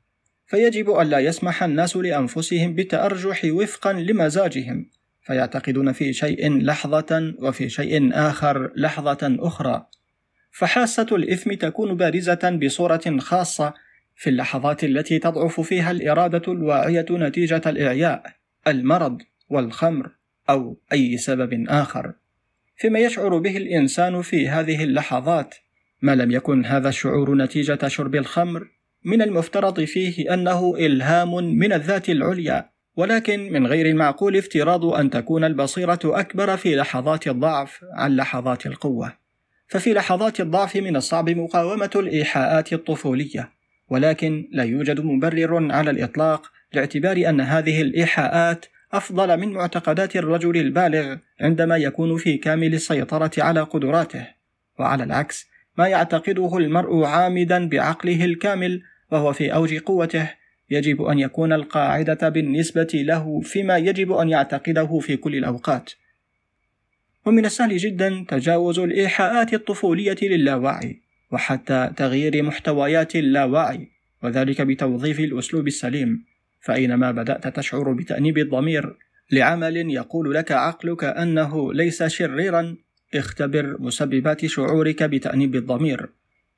فيجب 0.46 1.00
ألا 1.00 1.20
يسمح 1.20 1.64
الناس 1.64 1.98
لأنفسهم 1.98 2.76
بالتأرجح 2.76 3.46
وفقا 3.46 3.94
لمزاجهم، 3.94 4.90
فيعتقدون 5.22 5.92
في 5.92 6.14
شيء 6.14 6.58
لحظة 6.58 7.34
وفي 7.40 7.70
شيء 7.70 8.10
آخر 8.14 8.72
لحظة 8.76 9.38
أخرى، 9.40 9.86
فحاسة 10.52 11.08
الإثم 11.12 11.54
تكون 11.54 11.98
بارزة 11.98 12.60
بصورة 12.64 13.18
خاصة 13.20 13.74
في 14.18 14.30
اللحظات 14.30 14.84
التي 14.84 15.20
تضعف 15.20 15.62
فيها 15.62 15.92
الإرادة 15.92 16.54
الواعية 16.54 17.06
نتيجة 17.12 17.62
الإعياء، 17.66 18.24
المرض، 18.68 19.22
والخمر، 19.50 20.12
أو 20.50 20.78
أي 20.94 21.18
سبب 21.18 21.66
آخر. 21.70 22.14
فيما 22.76 23.00
يشعر 23.00 23.38
به 23.38 23.58
الإنسان 23.58 24.22
في 24.22 24.50
هذه 24.50 24.84
اللحظات، 24.84 25.56
ما 26.02 26.16
لم 26.16 26.32
يكن 26.32 26.66
هذا 26.66 26.90
الشعور 26.90 27.36
نتيجة 27.36 27.88
شرب 27.88 28.16
الخمر، 28.16 28.68
من 29.04 29.22
المفترض 29.22 29.84
فيه 29.84 30.34
أنه 30.34 30.76
إلهام 30.76 31.36
من 31.36 31.74
الذات 31.74 32.10
العليا، 32.10 32.70
ولكن 32.96 33.52
من 33.52 33.68
غير 33.68 33.86
المعقول 33.86 34.38
افتراض 34.38 34.86
أن 34.86 35.10
تكون 35.10 35.44
البصيرة 35.44 36.00
أكبر 36.06 36.58
في 36.58 36.76
لحظات 36.76 37.28
الضعف 37.28 37.80
عن 37.94 38.16
لحظات 38.16 38.66
القوة. 38.66 39.14
ففي 39.68 39.94
لحظات 39.94 40.40
الضعف 40.40 40.76
من 40.76 40.96
الصعب 40.96 41.30
مقاومة 41.30 41.92
الإيحاءات 41.96 42.74
الطفولية، 42.74 43.57
ولكن 43.90 44.48
لا 44.52 44.64
يوجد 44.64 45.00
مبرر 45.00 45.72
على 45.72 45.92
الإطلاق 45.92 46.52
لاعتبار 46.74 47.30
أن 47.30 47.42
هذه 47.42 47.82
الإيحاءات 47.82 48.66
أفضل 48.94 49.38
من 49.38 49.54
معتقدات 49.54 50.16
الرجل 50.16 50.58
البالغ 50.58 51.16
عندما 51.42 51.78
يكون 51.78 52.18
في 52.18 52.38
كامل 52.38 52.74
السيطرة 52.74 53.32
على 53.38 53.62
قدراته، 53.62 54.28
وعلى 54.80 55.04
العكس 55.04 55.48
ما 55.78 55.88
يعتقده 55.88 56.58
المرء 56.58 57.04
عامدا 57.04 57.70
بعقله 57.70 58.26
الكامل 58.26 58.82
وهو 59.12 59.34
في 59.34 59.54
أوج 59.54 59.78
قوته 59.78 60.30
يجب 60.70 61.02
أن 61.02 61.20
يكون 61.20 61.54
القاعدة 61.54 62.30
بالنسبة 62.30 62.88
له 62.94 63.42
فيما 63.42 63.78
يجب 63.78 64.12
أن 64.12 64.30
يعتقده 64.30 65.00
في 65.00 65.18
كل 65.18 65.36
الأوقات. 65.36 65.92
ومن 67.26 67.46
السهل 67.46 67.78
جدا 67.78 68.26
تجاوز 68.30 68.80
الإيحاءات 68.80 69.54
الطفولية 69.54 70.18
للاوعي 70.22 71.07
وحتى 71.32 71.92
تغيير 71.96 72.44
محتويات 72.44 73.16
اللاوعي 73.16 73.88
وذلك 74.24 74.62
بتوظيف 74.62 75.20
الأسلوب 75.20 75.68
السليم. 75.68 76.26
فأينما 76.62 77.12
بدأت 77.12 77.48
تشعر 77.48 77.94
بتأنيب 77.94 78.38
الضمير 78.38 78.96
لعمل 79.32 79.78
يقول 79.78 80.34
لك 80.34 80.52
عقلك 80.52 81.04
أنه 81.04 81.74
ليس 81.74 82.04
شريرا 82.04 82.76
اختبر 83.16 83.76
مسببات 83.80 84.46
شعورك 84.46 85.04
بتأنيب 85.04 85.56
الضمير 85.56 86.10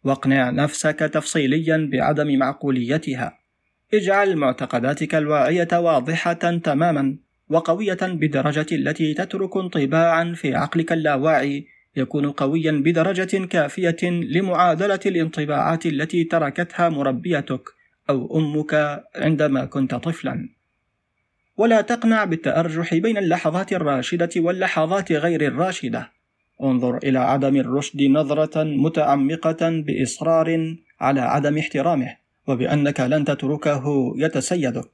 واقنع 0.03 0.49
نفسك 0.49 0.99
تفصيليا 0.99 1.89
بعدم 1.91 2.37
معقوليتها. 2.37 3.39
اجعل 3.93 4.35
معتقداتك 4.35 5.15
الواعية 5.15 5.67
واضحة 5.73 6.33
تماما 6.33 7.15
وقوية 7.49 7.97
بدرجة 8.01 8.65
التي 8.71 9.13
تترك 9.13 9.57
انطباعا 9.57 10.33
في 10.35 10.55
عقلك 10.55 10.91
اللاواعي 10.91 11.67
يكون 11.95 12.31
قويا 12.31 12.71
بدرجة 12.71 13.45
كافية 13.45 13.97
لمعادلة 14.03 14.99
الانطباعات 15.05 15.85
التي 15.85 16.23
تركتها 16.23 16.89
مربيتك 16.89 17.69
أو 18.09 18.37
أمك 18.37 19.03
عندما 19.15 19.65
كنت 19.65 19.95
طفلا. 19.95 20.49
ولا 21.57 21.81
تقنع 21.81 22.23
بالتأرجح 22.23 22.95
بين 22.95 23.17
اللحظات 23.17 23.73
الراشدة 23.73 24.29
واللحظات 24.37 25.11
غير 25.11 25.41
الراشدة، 25.41 26.11
انظر 26.63 26.97
إلى 26.97 27.19
عدم 27.19 27.55
الرشد 27.55 28.01
نظرة 28.01 28.63
متعمقة 28.63 29.69
بإصرار 29.69 30.75
على 30.99 31.21
عدم 31.21 31.57
احترامه 31.57 32.15
وبأنك 32.47 32.99
لن 32.99 33.25
تتركه 33.25 34.13
يتسيدك 34.17 34.91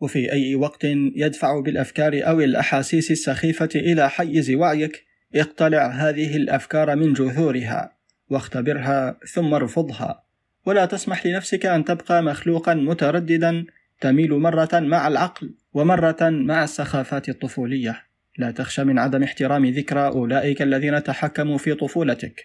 وفي 0.00 0.32
أي 0.32 0.54
وقت 0.54 0.84
يدفع 1.14 1.60
بالأفكار 1.60 2.20
أو 2.28 2.40
الأحاسيس 2.40 3.10
السخيفة 3.10 3.68
إلى 3.74 4.10
حيز 4.10 4.50
وعيك 4.50 5.07
اقتلع 5.34 5.86
هذه 5.86 6.36
الأفكار 6.36 6.96
من 6.96 7.12
جذورها 7.12 7.92
واختبرها 8.30 9.16
ثم 9.34 9.54
ارفضها. 9.54 10.24
ولا 10.66 10.86
تسمح 10.86 11.26
لنفسك 11.26 11.66
أن 11.66 11.84
تبقى 11.84 12.22
مخلوقا 12.22 12.74
مترددا 12.74 13.64
تميل 14.00 14.34
مرة 14.34 14.68
مع 14.72 15.08
العقل 15.08 15.54
ومرة 15.74 16.16
مع 16.20 16.64
السخافات 16.64 17.28
الطفولية. 17.28 18.02
لا 18.38 18.50
تخشى 18.50 18.84
من 18.84 18.98
عدم 18.98 19.22
احترام 19.22 19.66
ذكرى 19.66 20.06
أولئك 20.06 20.62
الذين 20.62 21.02
تحكموا 21.02 21.58
في 21.58 21.74
طفولتك. 21.74 22.44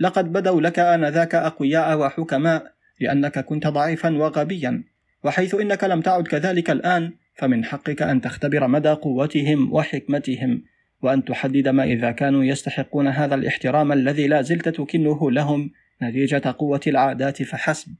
لقد 0.00 0.32
بدوا 0.32 0.60
لك 0.60 0.78
آنذاك 0.78 1.34
أقوياء 1.34 1.98
وحكماء 1.98 2.72
لأنك 3.00 3.38
كنت 3.38 3.66
ضعيفا 3.66 4.16
وغبيا. 4.16 4.84
وحيث 5.24 5.54
إنك 5.54 5.84
لم 5.84 6.00
تعد 6.00 6.28
كذلك 6.28 6.70
الآن 6.70 7.12
فمن 7.34 7.64
حقك 7.64 8.02
أن 8.02 8.20
تختبر 8.20 8.66
مدى 8.66 8.88
قوتهم 8.88 9.72
وحكمتهم. 9.72 10.62
وأن 11.02 11.24
تحدد 11.24 11.68
ما 11.68 11.84
إذا 11.84 12.10
كانوا 12.10 12.44
يستحقون 12.44 13.08
هذا 13.08 13.34
الاحترام 13.34 13.92
الذي 13.92 14.26
لا 14.26 14.42
زلت 14.42 14.68
تكنه 14.68 15.30
لهم 15.30 15.70
نتيجة 16.02 16.54
قوة 16.58 16.80
العادات 16.86 17.42
فحسب. 17.42 17.94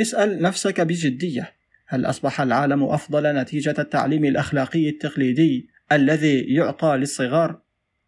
اسأل 0.00 0.42
نفسك 0.42 0.80
بجدية: 0.80 1.52
هل 1.86 2.06
أصبح 2.06 2.40
العالم 2.40 2.82
أفضل 2.82 3.36
نتيجة 3.36 3.74
التعليم 3.78 4.24
الأخلاقي 4.24 4.88
التقليدي 4.88 5.68
الذي 5.92 6.40
يعطى 6.40 6.96
للصغار؟ 6.96 7.60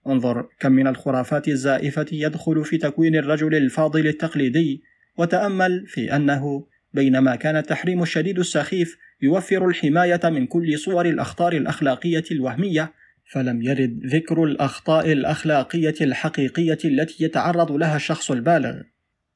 انظر 0.06 0.48
كم 0.60 0.72
من 0.72 0.86
الخرافات 0.86 1.48
الزائفة 1.48 2.06
يدخل 2.12 2.64
في 2.64 2.78
تكوين 2.78 3.16
الرجل 3.16 3.54
الفاضل 3.54 4.06
التقليدي، 4.06 4.82
وتأمل 5.16 5.86
في 5.86 6.16
أنه 6.16 6.66
بينما 6.94 7.36
كان 7.36 7.56
التحريم 7.56 8.02
الشديد 8.02 8.38
السخيف 8.38 8.98
يوفر 9.22 9.68
الحماية 9.68 10.20
من 10.24 10.46
كل 10.46 10.78
صور 10.78 11.06
الأخطار 11.06 11.52
الأخلاقية 11.52 12.24
الوهمية، 12.30 12.92
فلم 13.32 13.62
يرد 13.62 14.06
ذكر 14.06 14.44
الأخطاء 14.44 15.12
الأخلاقية 15.12 15.94
الحقيقية 16.00 16.78
التي 16.84 17.24
يتعرض 17.24 17.72
لها 17.72 17.96
الشخص 17.96 18.30
البالغ. 18.30 18.74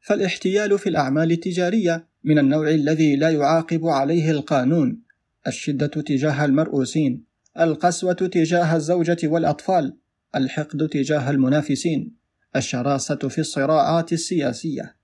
فالاحتيال 0.00 0.78
في 0.78 0.88
الأعمال 0.88 1.32
التجارية 1.32 2.08
من 2.24 2.38
النوع 2.38 2.70
الذي 2.70 3.16
لا 3.16 3.30
يعاقب 3.30 3.86
عليه 3.86 4.30
القانون، 4.30 5.02
الشدة 5.46 5.86
تجاه 5.86 6.44
المرؤوسين، 6.44 7.24
القسوة 7.60 8.12
تجاه 8.12 8.76
الزوجة 8.76 9.18
والأطفال، 9.24 9.96
الحقد 10.36 10.88
تجاه 10.88 11.30
المنافسين، 11.30 12.16
الشراسة 12.56 13.16
في 13.16 13.38
الصراعات 13.38 14.12
السياسية. 14.12 14.96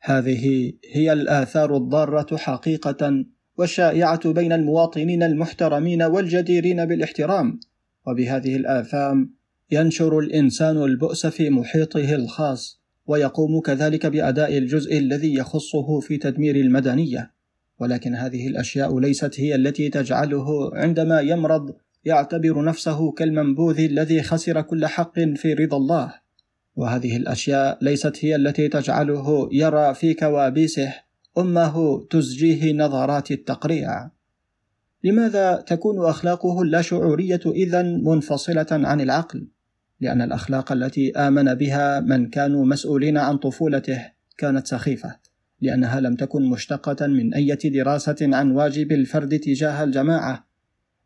هذه 0.00 0.72
هي 0.92 1.12
الآثار 1.12 1.76
الضارة 1.76 2.36
حقيقة 2.36 3.24
والشائعة 3.56 4.32
بين 4.32 4.52
المواطنين 4.52 5.22
المحترمين 5.22 6.02
والجديرين 6.02 6.86
بالاحترام، 6.86 7.60
وبهذه 8.06 8.56
الآثام 8.56 9.34
ينشر 9.70 10.18
الإنسان 10.18 10.82
البؤس 10.82 11.26
في 11.26 11.50
محيطه 11.50 12.14
الخاص، 12.14 12.80
ويقوم 13.06 13.60
كذلك 13.60 14.06
بأداء 14.06 14.58
الجزء 14.58 14.98
الذي 14.98 15.34
يخصه 15.34 16.00
في 16.00 16.16
تدمير 16.16 16.56
المدنية، 16.56 17.32
ولكن 17.78 18.14
هذه 18.14 18.46
الأشياء 18.46 18.98
ليست 18.98 19.40
هي 19.40 19.54
التي 19.54 19.88
تجعله 19.88 20.70
عندما 20.74 21.20
يمرض 21.20 21.74
يعتبر 22.04 22.64
نفسه 22.64 23.12
كالمنبوذ 23.12 23.80
الذي 23.80 24.22
خسر 24.22 24.62
كل 24.62 24.86
حق 24.86 25.20
في 25.20 25.54
رضا 25.54 25.76
الله. 25.76 26.14
وهذه 26.76 27.16
الأشياء 27.16 27.78
ليست 27.82 28.24
هي 28.24 28.36
التي 28.36 28.68
تجعله 28.68 29.48
يرى 29.52 29.94
في 29.94 30.14
كوابيسه 30.14 30.94
أمه 31.38 32.06
تزجيه 32.10 32.72
نظرات 32.72 33.30
التقريع. 33.30 34.10
لماذا 35.04 35.64
تكون 35.66 36.06
أخلاقه 36.06 36.62
اللاشعوريه 36.62 37.40
اذا 37.46 37.82
منفصلة 37.82 38.66
عن 38.70 39.00
العقل؟ 39.00 39.48
لأن 40.00 40.22
الأخلاق 40.22 40.72
التي 40.72 41.12
آمن 41.12 41.54
بها 41.54 42.00
من 42.00 42.30
كانوا 42.30 42.64
مسؤولين 42.66 43.18
عن 43.18 43.36
طفولته 43.36 44.06
كانت 44.38 44.66
سخيفة 44.66 45.16
لأنها 45.60 46.00
لم 46.00 46.16
تكن 46.16 46.42
مشتقة 46.42 47.06
من 47.06 47.34
أي 47.34 47.56
دراسة 47.64 48.16
عن 48.20 48.50
واجب 48.50 48.92
الفرد 48.92 49.38
تجاه 49.38 49.84
الجماعة 49.84 50.48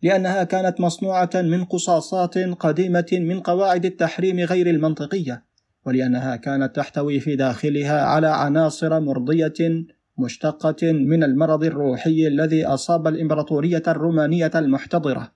لأنها 0.02 0.44
كانت 0.44 0.80
مصنوعة 0.80 1.30
من 1.34 1.64
قصاصات 1.64 2.38
قديمة 2.38 3.06
من 3.12 3.40
قواعد 3.40 3.84
التحريم 3.84 4.40
غير 4.40 4.70
المنطقية، 4.70 5.44
ولأنها 5.86 6.36
كانت 6.36 6.76
تحتوي 6.76 7.20
في 7.20 7.36
داخلها 7.36 8.02
على 8.02 8.26
عناصر 8.26 9.00
مرضية 9.00 9.84
مشتقة 10.18 10.92
من 10.92 11.24
المرض 11.24 11.64
الروحي 11.64 12.26
الذي 12.26 12.64
أصاب 12.64 13.08
الإمبراطورية 13.08 13.82
الرومانية 13.88 14.50
المحتضرة، 14.54 15.32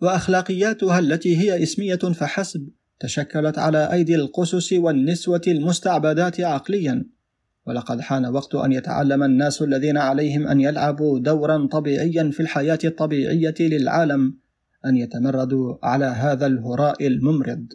وأخلاقياتها 0.00 0.98
التي 0.98 1.36
هي 1.36 1.62
اسمية 1.62 1.96
فحسب 1.96 2.68
تشكلت 3.00 3.58
على 3.58 3.92
أيدي 3.92 4.14
القسس 4.14 4.72
والنسوة 4.72 5.40
المستعبدات 5.46 6.40
عقليًا، 6.40 7.04
ولقد 7.66 8.00
حان 8.00 8.26
وقت 8.26 8.54
أن 8.54 8.72
يتعلم 8.72 9.22
الناس 9.22 9.62
الذين 9.62 9.96
عليهم 9.96 10.46
أن 10.46 10.60
يلعبوا 10.60 11.18
دورا 11.18 11.66
طبيعيا 11.66 12.30
في 12.30 12.40
الحياة 12.40 12.78
الطبيعية 12.84 13.54
للعالم 13.60 14.34
أن 14.86 14.96
يتمردوا 14.96 15.76
على 15.82 16.04
هذا 16.04 16.46
الهراء 16.46 17.06
الممرض. 17.06 17.72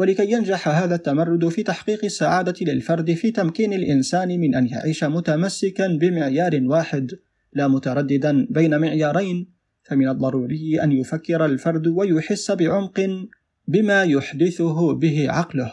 ولكي 0.00 0.32
ينجح 0.32 0.68
هذا 0.68 0.94
التمرد 0.94 1.48
في 1.48 1.62
تحقيق 1.62 2.04
السعادة 2.04 2.54
للفرد 2.60 3.14
في 3.14 3.30
تمكين 3.30 3.72
الإنسان 3.72 4.28
من 4.40 4.54
أن 4.54 4.66
يعيش 4.66 5.04
متمسكا 5.04 5.86
بمعيار 5.86 6.60
واحد 6.64 7.10
لا 7.52 7.68
مترددا 7.68 8.46
بين 8.50 8.78
معيارين. 8.78 9.52
فمن 9.82 10.08
الضروري 10.08 10.82
أن 10.82 10.92
يفكر 10.92 11.44
الفرد 11.44 11.86
ويحس 11.86 12.50
بعمق 12.50 13.26
بما 13.68 14.02
يحدثه 14.02 14.94
به 14.94 15.30
عقله. 15.30 15.72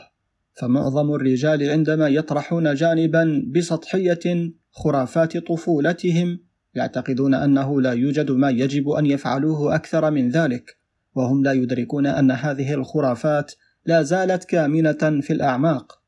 فمعظم 0.53 1.13
الرجال 1.13 1.69
عندما 1.69 2.07
يطرحون 2.07 2.73
جانبا 2.73 3.43
بسطحية 3.55 4.51
خرافات 4.71 5.37
طفولتهم 5.37 6.39
يعتقدون 6.75 7.33
أنه 7.33 7.81
لا 7.81 7.91
يوجد 7.91 8.31
ما 8.31 8.49
يجب 8.49 8.89
أن 8.89 9.05
يفعلوه 9.05 9.75
أكثر 9.75 10.11
من 10.11 10.29
ذلك 10.29 10.77
وهم 11.15 11.43
لا 11.43 11.51
يدركون 11.51 12.05
أن 12.05 12.31
هذه 12.31 12.73
الخرافات 12.73 13.51
لا 13.88 14.02
زالت 14.02 14.43
كامنة 14.43 15.21
في 15.21 15.34
الأعماق. 15.34 16.00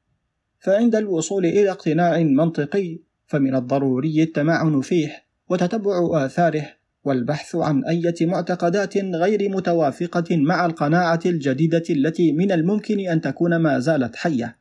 فعند 0.60 0.96
الوصول 0.96 1.46
إلى 1.46 1.72
اقتناع 1.72 2.20
منطقي 2.20 3.00
فمن 3.28 3.56
الضروري 3.56 4.24
التمعن 4.24 4.82
فيه 4.82 5.24
وتتبع 5.50 6.26
آثاره 6.26 6.66
والبحث 7.04 7.56
عن 7.56 7.86
أية 7.86 8.16
معتقدات 8.22 8.98
غير 8.98 9.50
متوافقة 9.50 10.38
مع 10.38 10.66
القناعة 10.66 11.20
الجديدة 11.26 11.84
التي 11.90 12.32
من 12.32 12.52
الممكن 12.52 13.00
أن 13.00 13.22
تكون 13.22 13.56
ما 13.56 13.80
زالت 13.80 14.16
حية، 14.16 14.58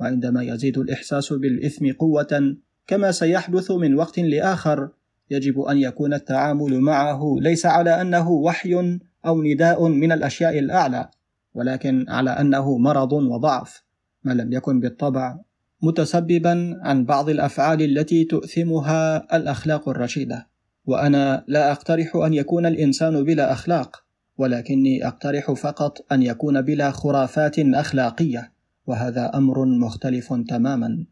وعندما 0.00 0.42
يزيد 0.42 0.78
الإحساس 0.78 1.32
بالإثم 1.32 1.92
قوة 1.92 2.56
كما 2.86 3.12
سيحدث 3.12 3.70
من 3.70 3.94
وقت 3.94 4.18
لآخر، 4.18 4.88
يجب 5.30 5.60
أن 5.60 5.78
يكون 5.78 6.14
التعامل 6.14 6.80
معه 6.80 7.36
ليس 7.40 7.66
على 7.66 8.00
أنه 8.00 8.30
وحي 8.30 8.98
أو 9.26 9.42
نداء 9.42 9.88
من 9.88 10.12
الأشياء 10.12 10.58
الأعلى، 10.58 11.08
ولكن 11.54 12.04
على 12.08 12.30
أنه 12.30 12.78
مرض 12.78 13.12
وضعف، 13.12 13.82
ما 14.24 14.32
لم 14.32 14.52
يكن 14.52 14.80
بالطبع 14.80 15.38
متسببا 15.82 16.80
عن 16.82 17.04
بعض 17.04 17.28
الأفعال 17.28 17.82
التي 17.82 18.24
تؤثمها 18.24 19.36
الأخلاق 19.36 19.88
الرشيدة. 19.88 20.48
وأنا 20.86 21.44
لا 21.48 21.72
أقترح 21.72 22.16
أن 22.16 22.34
يكون 22.34 22.66
الإنسان 22.66 23.24
بلا 23.24 23.52
أخلاق 23.52 24.04
ولكني 24.38 25.06
أقترح 25.06 25.52
فقط 25.52 26.12
أن 26.12 26.22
يكون 26.22 26.62
بلا 26.62 26.90
خرافات 26.90 27.58
أخلاقية 27.58 28.52
وهذا 28.86 29.30
أمر 29.34 29.64
مختلف 29.64 30.34
تماما 30.48 31.06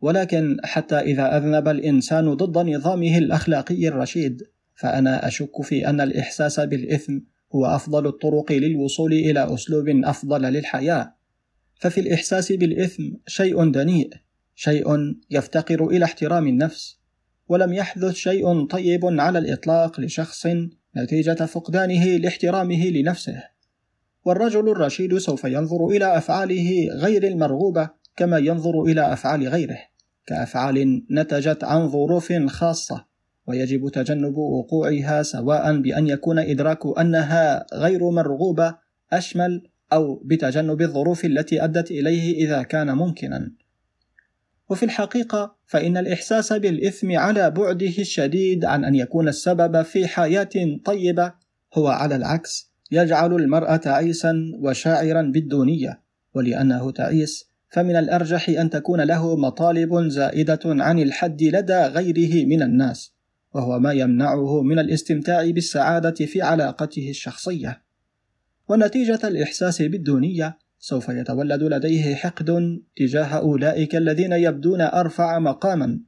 ولكن 0.00 0.56
حتى 0.64 0.98
إذا 0.98 1.36
أذنب 1.36 1.68
الإنسان 1.68 2.34
ضد 2.34 2.68
نظامه 2.68 3.18
الأخلاقي 3.18 3.88
الرشيد 3.88 4.42
فأنا 4.74 5.26
أشك 5.26 5.62
في 5.62 5.88
أن 5.88 6.00
الإحساس 6.00 6.60
بالإثم 6.60 7.18
هو 7.54 7.66
افضل 7.66 8.06
الطرق 8.06 8.52
للوصول 8.52 9.12
إلى 9.12 9.54
أسلوب 9.54 9.88
أفضل 9.88 10.42
للحياة. 10.42 11.14
ففي 11.80 12.00
الإحساس 12.00 12.52
بالإثم 12.52 13.02
شيء 13.26 13.70
دنيء 13.70 14.10
شيء 14.54 15.14
يفتقر 15.30 15.86
إلى 15.86 16.04
احترام 16.04 16.46
النفس 16.46 16.98
ولم 17.48 17.72
يحدث 17.72 18.14
شيء 18.14 18.66
طيب 18.66 19.04
على 19.04 19.38
الإطلاق 19.38 20.00
لشخص 20.00 20.46
نتيجة 20.96 21.44
فقدانه 21.44 22.06
لاحترامه 22.06 22.86
لنفسه. 22.86 23.42
والرجل 24.24 24.68
الرشيد 24.68 25.18
سوف 25.18 25.44
ينظر 25.44 25.86
إلى 25.86 26.18
أفعاله 26.18 26.88
غير 26.92 27.24
المرغوبة 27.26 27.90
كما 28.16 28.38
ينظر 28.38 28.82
إلى 28.82 29.12
أفعال 29.12 29.48
غيره 29.48 29.78
كأفعال 30.26 31.06
نتجت 31.10 31.64
عن 31.64 31.88
ظروف 31.88 32.32
خاصة. 32.32 33.13
ويجب 33.46 33.88
تجنب 33.88 34.36
وقوعها 34.36 35.22
سواء 35.22 35.80
بأن 35.80 36.06
يكون 36.06 36.38
إدراك 36.38 36.98
أنها 36.98 37.66
غير 37.74 38.10
مرغوبة 38.10 38.76
أشمل 39.12 39.62
أو 39.92 40.22
بتجنب 40.24 40.82
الظروف 40.82 41.24
التي 41.24 41.64
أدت 41.64 41.90
إليه 41.90 42.44
إذا 42.44 42.62
كان 42.62 42.90
ممكنا. 42.90 43.50
وفي 44.70 44.82
الحقيقة 44.82 45.56
فإن 45.66 45.96
الإحساس 45.96 46.52
بالإثم 46.52 47.18
على 47.18 47.50
بعده 47.50 47.92
الشديد 47.98 48.64
عن 48.64 48.84
أن 48.84 48.94
يكون 48.94 49.28
السبب 49.28 49.82
في 49.82 50.06
حياة 50.06 50.78
طيبة 50.84 51.32
هو 51.74 51.88
على 51.88 52.16
العكس 52.16 52.72
يجعل 52.90 53.34
المرء 53.34 53.76
تعيسا 53.76 54.52
وشاعرا 54.60 55.22
بالدونية، 55.22 56.00
ولأنه 56.34 56.90
تعيس 56.90 57.50
فمن 57.68 57.96
الأرجح 57.96 58.48
أن 58.48 58.70
تكون 58.70 59.00
له 59.00 59.36
مطالب 59.36 60.08
زائدة 60.08 60.60
عن 60.64 60.98
الحد 60.98 61.42
لدى 61.42 61.82
غيره 61.82 62.46
من 62.46 62.62
الناس، 62.62 63.13
وهو 63.54 63.78
ما 63.78 63.92
يمنعه 63.92 64.62
من 64.62 64.78
الاستمتاع 64.78 65.50
بالسعادة 65.50 66.26
في 66.26 66.42
علاقته 66.42 67.10
الشخصية. 67.10 67.82
ونتيجة 68.68 69.20
الإحساس 69.24 69.82
بالدونية 69.82 70.58
سوف 70.78 71.08
يتولد 71.08 71.62
لديه 71.62 72.14
حقد 72.14 72.80
تجاه 72.96 73.26
أولئك 73.26 73.96
الذين 73.96 74.32
يبدون 74.32 74.80
أرفع 74.80 75.38
مقاما، 75.38 76.00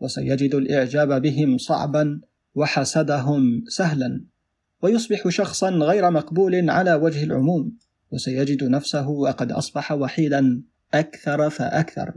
وسيجد 0.00 0.54
الإعجاب 0.54 1.22
بهم 1.22 1.58
صعبا 1.58 2.20
وحسدهم 2.54 3.64
سهلا، 3.68 4.24
ويصبح 4.82 5.28
شخصا 5.28 5.70
غير 5.70 6.10
مقبول 6.10 6.70
على 6.70 6.94
وجه 6.94 7.24
العموم، 7.24 7.72
وسيجد 8.10 8.64
نفسه 8.64 9.08
وقد 9.08 9.52
أصبح 9.52 9.92
وحيدا 9.92 10.62
أكثر 10.94 11.50
فأكثر. 11.50 12.14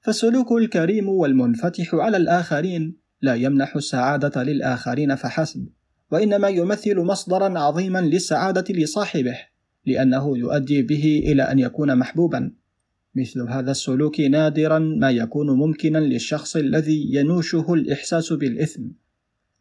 فالسلوك 0.00 0.52
الكريم 0.52 1.08
والمنفتح 1.08 1.94
على 1.94 2.16
الآخرين 2.16 3.07
لا 3.22 3.34
يمنح 3.34 3.76
السعادة 3.76 4.42
للآخرين 4.42 5.14
فحسب، 5.14 5.68
وإنما 6.10 6.48
يمثل 6.48 7.00
مصدرا 7.00 7.58
عظيما 7.58 7.98
للسعادة 7.98 8.74
لصاحبه، 8.74 9.38
لأنه 9.86 10.38
يؤدي 10.38 10.82
به 10.82 11.22
إلى 11.26 11.42
أن 11.42 11.58
يكون 11.58 11.96
محبوبا. 11.96 12.52
مثل 13.14 13.40
هذا 13.40 13.70
السلوك 13.70 14.20
نادرا 14.20 14.78
ما 14.78 15.10
يكون 15.10 15.50
ممكنا 15.50 15.98
للشخص 15.98 16.56
الذي 16.56 17.14
ينوشه 17.14 17.74
الإحساس 17.74 18.32
بالإثم، 18.32 18.82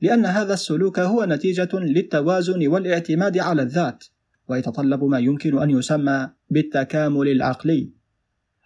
لأن 0.01 0.25
هذا 0.25 0.53
السلوك 0.53 0.99
هو 0.99 1.25
نتيجة 1.25 1.69
للتوازن 1.73 2.67
والاعتماد 2.67 3.37
على 3.37 3.61
الذات، 3.61 4.03
ويتطلب 4.47 5.03
ما 5.03 5.19
يمكن 5.19 5.61
أن 5.61 5.69
يسمى 5.69 6.29
بالتكامل 6.49 7.27
العقلي. 7.27 7.89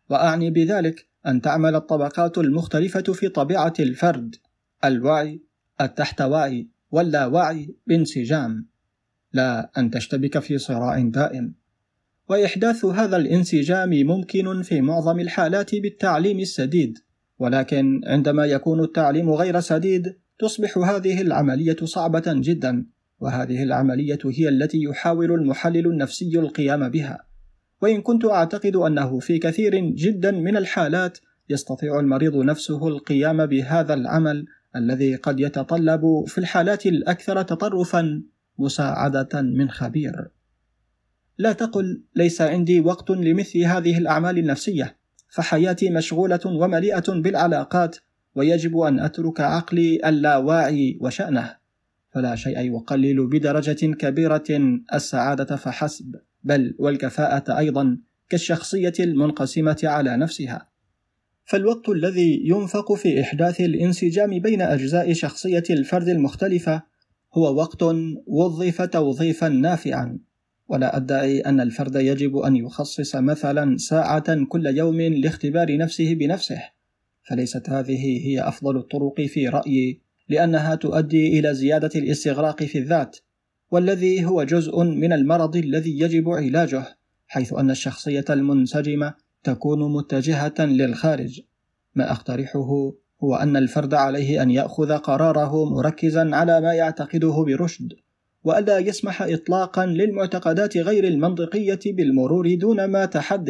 وأعني 0.09 0.49
بذلك 0.49 1.07
أن 1.27 1.41
تعمل 1.41 1.75
الطبقات 1.75 2.37
المختلفة 2.37 3.01
في 3.01 3.29
طبيعة 3.29 3.73
الفرد 3.79 4.35
الوعي 4.85 5.41
التحتوعي 5.81 6.67
واللاوعي 6.91 7.75
بانسجام. 7.87 8.67
لا 9.33 9.71
أن 9.77 9.91
تشتبك 9.91 10.39
في 10.39 10.57
صراع 10.57 10.99
دائم. 10.99 11.53
وإحداث 12.29 12.85
هذا 12.85 13.17
الانسجام 13.17 13.89
ممكن 13.89 14.61
في 14.61 14.81
معظم 14.81 15.19
الحالات 15.19 15.75
بالتعليم 15.75 16.39
السديد. 16.39 16.97
ولكن 17.39 18.01
عندما 18.05 18.45
يكون 18.45 18.83
التعليم 18.83 19.29
غير 19.29 19.59
سديد 19.59 20.15
تصبح 20.39 20.77
هذه 20.77 21.21
العملية 21.21 21.77
صعبة 21.83 22.23
جدا. 22.27 22.85
وهذه 23.19 23.63
العملية 23.63 24.19
هي 24.25 24.49
التي 24.49 24.83
يحاول 24.83 25.31
المحلل 25.31 25.87
النفسي 25.87 26.39
القيام 26.39 26.89
بها. 26.89 27.25
وإن 27.81 28.01
كنت 28.01 28.25
أعتقد 28.25 28.75
أنه 28.75 29.19
في 29.19 29.39
كثير 29.39 29.79
جدا 29.79 30.31
من 30.31 30.57
الحالات 30.57 31.17
يستطيع 31.49 31.99
المريض 31.99 32.35
نفسه 32.35 32.87
القيام 32.87 33.45
بهذا 33.45 33.93
العمل 33.93 34.45
الذي 34.75 35.15
قد 35.15 35.39
يتطلب 35.39 36.23
في 36.27 36.37
الحالات 36.37 36.85
الأكثر 36.85 37.41
تطرفا 37.41 38.23
مساعدة 38.59 39.41
من 39.41 39.69
خبير. 39.69 40.27
لا 41.37 41.53
تقل 41.53 42.03
ليس 42.15 42.41
عندي 42.41 42.79
وقت 42.79 43.09
لمثل 43.09 43.59
هذه 43.59 43.97
الأعمال 43.97 44.37
النفسية، 44.37 44.97
فحياتي 45.29 45.89
مشغولة 45.89 46.39
ومليئة 46.45 47.13
بالعلاقات، 47.13 47.97
ويجب 48.35 48.77
أن 48.77 48.99
أترك 48.99 49.39
عقلي 49.39 49.99
اللاواعي 50.05 50.97
وشأنه، 51.01 51.55
فلا 52.11 52.35
شيء 52.35 52.59
يقلل 52.59 53.27
بدرجة 53.27 53.85
كبيرة 53.85 54.43
السعادة 54.93 55.55
فحسب، 55.55 56.15
بل 56.43 56.75
والكفاءة 56.79 57.57
أيضا 57.57 57.97
كالشخصية 58.29 58.93
المنقسمة 58.99 59.79
على 59.83 60.17
نفسها. 60.17 60.70
فالوقت 61.45 61.89
الذي 61.89 62.41
ينفق 62.45 62.93
في 62.93 63.21
إحداث 63.21 63.61
الانسجام 63.61 64.39
بين 64.39 64.61
أجزاء 64.61 65.13
شخصية 65.13 65.63
الفرد 65.69 66.09
المختلفة 66.09 66.83
هو 67.33 67.55
وقت 67.55 67.83
وظف 68.27 68.81
توظيفا 68.81 69.49
نافعا. 69.49 70.19
ولا 70.71 70.97
أدعي 70.97 71.39
أن 71.39 71.61
الفرد 71.61 71.95
يجب 71.95 72.37
أن 72.37 72.55
يخصص 72.55 73.15
مثلا 73.15 73.77
ساعة 73.77 74.43
كل 74.43 74.65
يوم 74.65 75.01
لاختبار 75.01 75.77
نفسه 75.77 76.13
بنفسه 76.13 76.61
فليست 77.23 77.69
هذه 77.69 78.27
هي 78.27 78.47
أفضل 78.47 78.77
الطرق 78.77 79.21
في 79.21 79.47
رأيي 79.47 80.01
لأنها 80.29 80.75
تؤدي 80.75 81.39
إلى 81.39 81.53
زيادة 81.53 81.89
الاستغراق 81.95 82.63
في 82.63 82.77
الذات 82.77 83.17
والذي 83.71 84.25
هو 84.25 84.43
جزء 84.43 84.83
من 84.83 85.13
المرض 85.13 85.55
الذي 85.55 85.99
يجب 85.99 86.29
علاجه 86.29 86.97
حيث 87.27 87.53
أن 87.53 87.71
الشخصية 87.71 88.25
المنسجمة 88.29 89.13
تكون 89.43 89.93
متجهة 89.93 90.53
للخارج. 90.59 91.41
ما 91.95 92.11
أقترحه 92.11 92.93
هو 93.23 93.35
أن 93.35 93.57
الفرد 93.57 93.93
عليه 93.93 94.41
أن 94.41 94.51
يأخذ 94.51 94.97
قراره 94.97 95.65
مركزا 95.65 96.35
على 96.35 96.61
ما 96.61 96.73
يعتقده 96.73 97.43
برشد 97.47 97.93
وألا 98.43 98.77
يسمح 98.77 99.21
إطلاقا 99.21 99.85
للمعتقدات 99.85 100.77
غير 100.77 101.07
المنطقية 101.07 101.79
بالمرور 101.85 102.55
دون 102.55 102.85
ما 102.85 103.05
تحد 103.05 103.49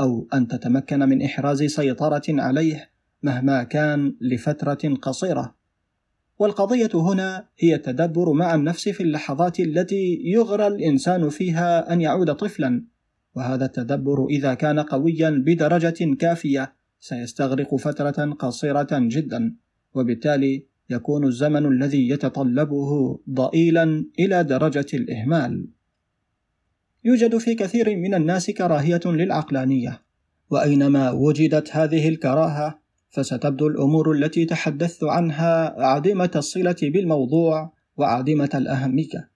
أو 0.00 0.28
أن 0.34 0.48
تتمكن 0.48 0.98
من 0.98 1.22
إحراز 1.22 1.62
سيطرة 1.62 2.22
عليه 2.28 2.90
مهما 3.22 3.62
كان 3.62 4.16
لفترة 4.20 4.94
قصيرة. 5.02 5.54
والقضية 6.38 6.90
هنا 6.94 7.48
هي 7.58 7.74
التدبر 7.74 8.32
مع 8.32 8.54
النفس 8.54 8.88
في 8.88 9.02
اللحظات 9.02 9.60
التي 9.60 10.22
يغرى 10.24 10.66
الإنسان 10.66 11.28
فيها 11.28 11.92
أن 11.92 12.00
يعود 12.00 12.34
طفلا. 12.34 12.84
وهذا 13.34 13.64
التدبر 13.64 14.26
إذا 14.26 14.54
كان 14.54 14.80
قويا 14.80 15.30
بدرجة 15.30 16.14
كافية 16.14 16.74
سيستغرق 17.00 17.76
فترة 17.76 18.32
قصيرة 18.32 18.88
جدا 18.92 19.54
وبالتالي 19.94 20.66
يكون 20.90 21.26
الزمن 21.26 21.66
الذي 21.66 22.08
يتطلبه 22.08 23.20
ضئيلا 23.30 24.04
إلى 24.18 24.44
درجة 24.44 24.86
الإهمال. 24.94 25.68
يوجد 27.04 27.38
في 27.38 27.54
كثير 27.54 27.96
من 27.96 28.14
الناس 28.14 28.50
كراهية 28.50 29.00
للعقلانية، 29.06 30.02
وأينما 30.50 31.10
وجدت 31.10 31.76
هذه 31.76 32.08
الكراهة 32.08 32.80
فستبدو 33.10 33.66
الأمور 33.66 34.12
التي 34.12 34.44
تحدثت 34.44 35.04
عنها 35.04 35.82
عديمة 35.82 36.30
الصلة 36.36 36.76
بالموضوع 36.82 37.72
وعديمة 37.96 38.50
الأهمية. 38.54 39.30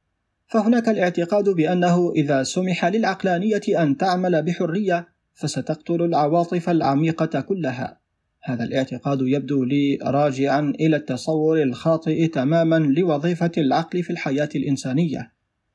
فهناك 0.53 0.89
الاعتقاد 0.89 1.49
بأنه 1.49 2.13
إذا 2.17 2.43
سمح 2.43 2.85
للعقلانية 2.85 3.61
أن 3.69 3.97
تعمل 3.97 4.43
بحرية 4.43 5.09
فستقتل 5.35 6.03
العواطف 6.03 6.71
العميقة 6.71 7.41
كلها. 7.41 8.01
هذا 8.43 8.65
الاعتقاد 8.65 9.19
يبدو 9.23 9.65
لي 9.65 9.99
راجعا 10.03 10.73
إلى 10.81 10.97
التصور 10.97 11.63
الخاطئ 11.63 12.27
تماما 12.27 12.77
لوظيفة 12.77 13.51
العقل 13.59 14.03
في 14.03 14.11
الحياة 14.11 14.49
الإنسانية. 14.55 15.33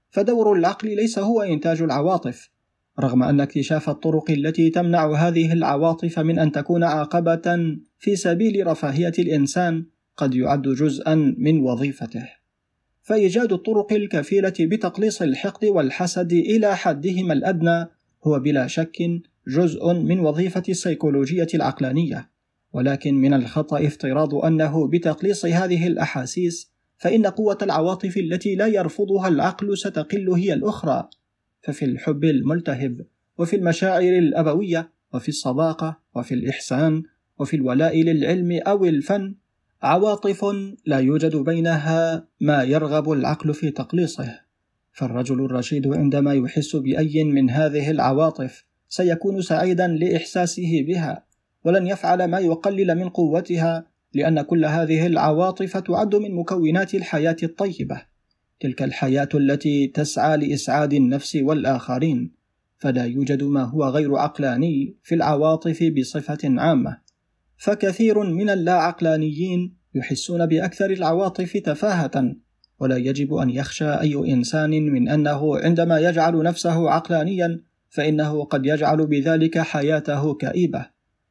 فدور 0.09 0.53
العقل 0.53 0.95
ليس 0.95 1.19
هو 1.19 1.41
إنتاج 1.41 1.81
العواطف، 1.81 2.49
رغم 2.99 3.23
أن 3.23 3.41
اكتشاف 3.41 3.89
الطرق 3.89 4.31
التي 4.31 4.69
تمنع 4.69 5.13
هذه 5.13 5.53
العواطف 5.53 6.19
من 6.19 6.39
أن 6.39 6.51
تكون 6.51 6.83
عقبة 6.83 7.77
في 7.99 8.15
سبيل 8.15 8.67
رفاهية 8.67 9.13
الإنسان 9.19 9.85
قد 10.17 10.35
يعد 10.35 10.61
جزءا 10.61 11.15
من 11.37 11.59
وظيفته. 11.59 12.36
فإيجاد 13.07 13.53
الطرق 13.53 13.93
الكفيلة 13.93 14.53
بتقليص 14.59 15.21
الحقد 15.21 15.65
والحسد 15.65 16.33
إلى 16.33 16.75
حدهما 16.75 17.33
الأدنى 17.33 17.85
هو 18.23 18.39
بلا 18.39 18.67
شك 18.67 18.97
جزء 19.47 19.93
من 19.93 20.19
وظيفة 20.19 20.63
السيكولوجية 20.69 21.47
العقلانية، 21.53 22.29
ولكن 22.73 23.13
من 23.13 23.33
الخطأ 23.33 23.87
افتراض 23.87 24.35
أنه 24.35 24.87
بتقليص 24.87 25.45
هذه 25.45 25.87
الأحاسيس 25.87 26.71
فإن 26.97 27.27
قوة 27.27 27.57
العواطف 27.61 28.17
التي 28.17 28.55
لا 28.55 28.67
يرفضها 28.67 29.27
العقل 29.27 29.77
ستقل 29.77 30.29
هي 30.29 30.53
الأخرى، 30.53 31.09
ففي 31.61 31.85
الحب 31.85 32.23
الملتهب، 32.23 33.05
وفي 33.37 33.55
المشاعر 33.55 34.17
الأبوية، 34.17 34.91
وفي 35.13 35.29
الصداقة، 35.29 35.99
وفي 36.15 36.33
الإحسان، 36.33 37.03
وفي 37.39 37.55
الولاء 37.55 38.01
للعلم 38.01 38.59
أو 38.67 38.85
الفن، 38.85 39.35
عواطف 39.81 40.45
لا 40.85 40.99
يوجد 40.99 41.35
بينها 41.35 42.27
ما 42.41 42.63
يرغب 42.63 43.11
العقل 43.11 43.53
في 43.53 43.71
تقليصه 43.71 44.39
فالرجل 44.91 45.45
الرشيد 45.45 45.87
عندما 45.87 46.33
يحس 46.33 46.75
بأي 46.75 47.23
من 47.23 47.49
هذه 47.49 47.91
العواطف 47.91 48.65
سيكون 48.89 49.41
سعيدا 49.41 49.87
لإحساسه 49.87 50.83
بها 50.87 51.23
ولن 51.63 51.87
يفعل 51.87 52.25
ما 52.25 52.39
يقلل 52.39 52.95
من 52.95 53.09
قوتها 53.09 53.87
لأن 54.13 54.41
كل 54.41 54.65
هذه 54.65 55.07
العواطف 55.07 55.77
تعد 55.77 56.15
من 56.15 56.35
مكونات 56.35 56.95
الحياة 56.95 57.35
الطيبة. 57.43 58.01
تلك 58.59 58.83
الحياة 58.83 59.29
التي 59.33 59.87
تسعى 59.87 60.37
لإسعاد 60.37 60.93
النفس 60.93 61.35
والآخرين 61.35 62.31
فلا 62.77 63.05
يوجد 63.05 63.43
ما 63.43 63.63
هو 63.63 63.83
غير 63.83 64.15
عقلاني 64.15 64.95
في 65.03 65.15
العواطف 65.15 65.83
بصفة 65.83 66.37
عامة. 66.43 66.97
فكثير 67.57 68.19
من 68.19 68.49
اللا 68.49 68.73
عقلانيين 68.73 69.77
يحسون 69.95 70.45
بأكثر 70.45 70.89
العواطف 70.89 71.57
تفاهة 71.57 72.35
ولا 72.79 72.97
يجب 72.97 73.33
أن 73.33 73.49
يخشى 73.49 73.89
أي 73.89 74.15
إنسان 74.33 74.69
من 74.69 75.09
أنه 75.09 75.57
عندما 75.57 75.99
يجعل 75.99 76.43
نفسه 76.43 76.89
عقلانيا 76.89 77.61
فإنه 77.89 78.43
قد 78.43 78.65
يجعل 78.65 79.05
بذلك 79.07 79.59
حياته 79.59 80.33
كئيبة. 80.33 80.85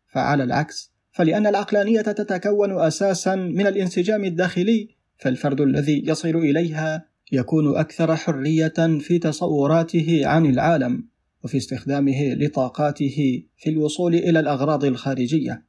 فعلى 0.08 0.44
العكس 0.44 0.92
فلأن 1.12 1.46
العقلانية 1.46 2.00
تتكون 2.00 2.80
أساسا 2.80 3.34
من 3.34 3.66
الانسجام 3.66 4.24
الداخلي 4.24 4.88
فالفرد 5.18 5.60
الذي 5.60 6.02
يصل 6.06 6.36
إليها 6.36 7.06
يكون 7.32 7.76
أكثر 7.76 8.16
حرية 8.16 8.98
في 9.00 9.18
تصوراته 9.18 10.22
عن 10.24 10.46
العالم 10.46 11.08
وفي 11.44 11.56
استخدامه 11.56 12.34
لطاقاته 12.34 13.42
في 13.56 13.70
الوصول 13.70 14.14
إلى 14.14 14.40
الأغراض 14.40 14.84
الخارجية. 14.84 15.64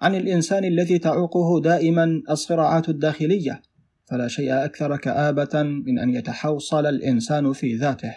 عن 0.00 0.14
الإنسان 0.14 0.64
الذي 0.64 0.98
تعوقه 0.98 1.60
دائما 1.60 2.22
الصراعات 2.30 2.88
الداخلية 2.88 3.62
فلا 4.04 4.28
شيء 4.28 4.64
أكثر 4.64 4.96
كآبة 4.96 5.62
من 5.62 5.98
أن 5.98 6.10
يتحوصل 6.10 6.86
الإنسان 6.86 7.52
في 7.52 7.76
ذاته 7.76 8.14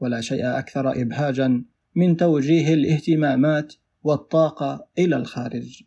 ولا 0.00 0.20
شيء 0.20 0.46
أكثر 0.58 1.00
إبهاجا 1.02 1.64
من 1.94 2.16
توجيه 2.16 2.74
الاهتمامات 2.74 3.74
والطاقة 4.02 4.86
إلى 4.98 5.16
الخارج. 5.16 5.82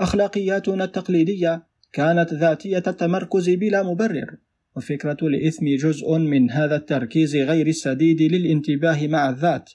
أخلاقياتنا 0.00 0.84
التقليدية 0.84 1.66
كانت 1.92 2.34
ذاتية 2.34 2.82
التمركز 2.86 3.50
بلا 3.50 3.82
مبرر 3.82 4.36
وفكرة 4.76 5.16
الإثم 5.22 5.66
جزء 5.66 6.18
من 6.18 6.50
هذا 6.50 6.76
التركيز 6.76 7.36
غير 7.36 7.66
السديد 7.66 8.22
للانتباه 8.22 9.06
مع 9.06 9.30
الذات 9.30 9.70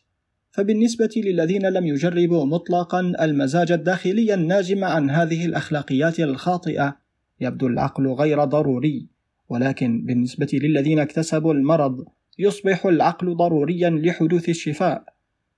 فبالنسبة 0.52 1.10
للذين 1.16 1.66
لم 1.66 1.86
يجربوا 1.86 2.46
مطلقا 2.46 3.00
المزاج 3.22 3.72
الداخلي 3.72 4.34
الناجم 4.34 4.84
عن 4.84 5.10
هذه 5.10 5.46
الأخلاقيات 5.46 6.20
الخاطئة 6.20 6.98
يبدو 7.42 7.68
العقل 7.68 8.08
غير 8.08 8.44
ضروري. 8.44 9.08
ولكن 9.50 10.06
بالنسبة 10.06 10.48
للذين 10.54 11.00
اكتسبوا 11.00 11.54
المرض 11.54 12.06
يصبح 12.40 12.86
العقل 12.86 13.36
ضروريا 13.36 13.90
لحدوث 13.90 14.50
الشفاء. 14.50 15.04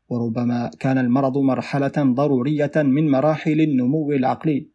وربما 0.09 0.71
كان 0.79 0.97
المرض 0.97 1.37
مرحلة 1.37 1.93
ضرورية 1.97 2.71
من 2.75 3.11
مراحل 3.11 3.61
النمو 3.61 4.11
العقلي. 4.11 4.67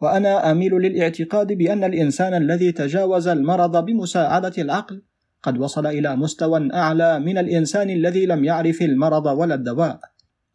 وأنا 0.00 0.50
أميل 0.50 0.74
للاعتقاد 0.74 1.52
بأن 1.52 1.84
الإنسان 1.84 2.34
الذي 2.34 2.72
تجاوز 2.72 3.28
المرض 3.28 3.84
بمساعدة 3.84 4.52
العقل 4.58 5.02
قد 5.42 5.58
وصل 5.58 5.86
إلى 5.86 6.16
مستوى 6.16 6.68
أعلى 6.74 7.20
من 7.20 7.38
الإنسان 7.38 7.90
الذي 7.90 8.26
لم 8.26 8.44
يعرف 8.44 8.82
المرض 8.82 9.26
ولا 9.26 9.54
الدواء. 9.54 10.00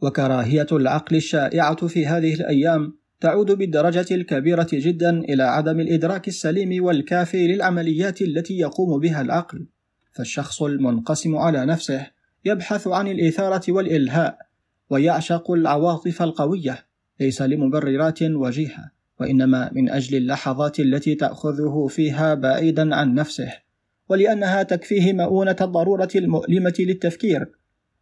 وكراهية 0.01 0.67
العقل 0.71 1.15
الشائعة 1.15 1.87
في 1.87 2.05
هذه 2.05 2.33
الأيام 2.33 2.97
تعود 3.19 3.51
بالدرجة 3.51 4.15
الكبيرة 4.15 4.67
جدا 4.73 5.19
إلى 5.19 5.43
عدم 5.43 5.79
الإدراك 5.79 6.27
السليم 6.27 6.83
والكافي 6.83 7.47
للعمليات 7.47 8.21
التي 8.21 8.57
يقوم 8.57 8.99
بها 8.99 9.21
العقل. 9.21 9.65
فالشخص 10.11 10.61
المنقسم 10.61 11.35
على 11.35 11.65
نفسه 11.65 12.07
يبحث 12.45 12.87
عن 12.87 13.07
الإثارة 13.07 13.71
والإلهاء 13.71 14.37
ويعشق 14.89 15.51
العواطف 15.51 16.21
القوية. 16.21 16.85
ليس 17.19 17.41
لمبررات 17.41 18.23
وجيهة 18.23 18.91
وإنما 19.19 19.69
من 19.73 19.89
أجل 19.89 20.17
اللحظات 20.17 20.79
التي 20.79 21.15
تأخذه 21.15 21.87
فيها 21.89 22.33
بعيدا 22.33 22.95
عن 22.95 23.13
نفسه. 23.13 23.64
ولأنها 24.09 24.63
تكفيه 24.63 25.13
مؤونة 25.13 25.55
الضرورة 25.61 26.09
المؤلمة 26.15 26.73
للتفكير 26.79 27.51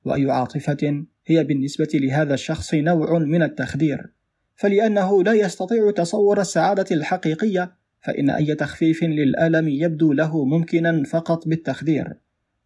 وأي 0.05 0.31
عاطفة 0.31 1.05
هي 1.25 1.43
بالنسبة 1.43 1.89
لهذا 1.93 2.33
الشخص 2.33 2.73
نوع 2.73 3.19
من 3.19 3.43
التخدير. 3.43 4.13
فلأنه 4.55 5.23
لا 5.23 5.33
يستطيع 5.33 5.91
تصور 5.91 6.41
السعادة 6.41 6.85
الحقيقية 6.91 7.75
فإن 8.01 8.29
أي 8.29 8.55
تخفيف 8.55 9.03
للألم 9.03 9.69
يبدو 9.69 10.13
له 10.13 10.45
ممكنا 10.45 11.03
فقط 11.03 11.47
بالتخدير 11.47 12.13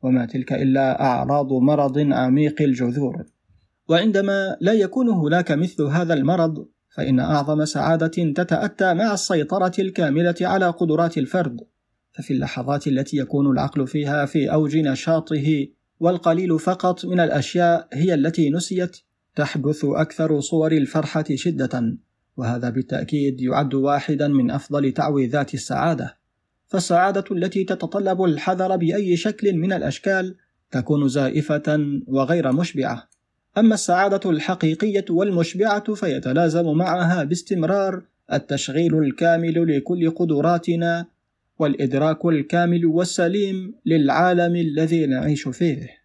وما 0.02 0.26
تلك 0.26 0.54
إلا 0.54 1.02
أعراض 1.02 1.54
مرض 1.54 2.00
عميق 2.00 2.62
الجذور. 2.62 3.26
وعندما 3.90 4.58
لا 4.62 4.74
يكون 4.74 5.10
هناك 5.10 5.52
مثل 5.52 5.84
هذا 5.84 6.14
المرض 6.14 6.68
فإن 6.90 7.20
أعظم 7.20 7.66
سعادة 7.66 8.08
تتأتى 8.08 8.94
مع 8.94 9.14
السيطرة 9.14 9.72
الكاملة 9.80 10.36
على 10.42 10.70
قدرات 10.70 11.18
الفرد. 11.18 11.62
ففي 12.18 12.34
اللحظات 12.34 12.88
التي 12.88 13.18
يكون 13.18 13.52
العقل 13.52 13.88
فيها 13.88 14.26
في 14.26 14.52
أوج 14.52 14.78
نشاطه 14.78 15.68
والقليل 16.00 16.60
فقط 16.60 17.06
من 17.06 17.20
الأشياء 17.20 17.88
هي 17.94 18.14
التي 18.14 18.50
نسيت 18.50 18.98
تحدث 19.36 19.86
أكثر 19.86 20.40
صور 20.40 20.72
الفرحة 20.72 21.26
شدة 21.36 21.98
وهذا 22.38 22.70
بالتأكيد 22.70 23.42
يعد 23.42 23.74
واحدا 23.74 24.28
من 24.28 24.52
أفضل 24.52 24.92
تعويذات 24.92 25.54
السعادة. 25.54 26.18
فالسعادة 26.68 27.24
التي 27.32 27.64
تتطلب 27.64 28.24
الحذر 28.24 28.76
بأي 28.76 29.18
شكل 29.18 29.54
من 29.54 29.74
الأشكال 29.74 30.36
تكون 30.72 31.08
زائفة 31.08 31.80
وغير 32.08 32.52
مشبعة. 32.52 33.10
أما 33.58 33.74
السعادة 33.74 34.30
الحقيقية 34.30 35.06
والمشبعة 35.10 35.94
فيتلازم 35.94 36.72
معها 36.72 37.24
باستمرار 37.24 38.04
التشغيل 38.34 38.98
الكامل 38.98 39.78
لكل 39.78 40.10
قدراتنا 40.10 41.06
والإدراك 41.60 42.26
الكامل 42.26 42.86
والسليم 42.86 43.76
للعالم 43.86 44.56
الذي 44.56 45.06
نعيش 45.06 45.48
فيه. 45.48 45.97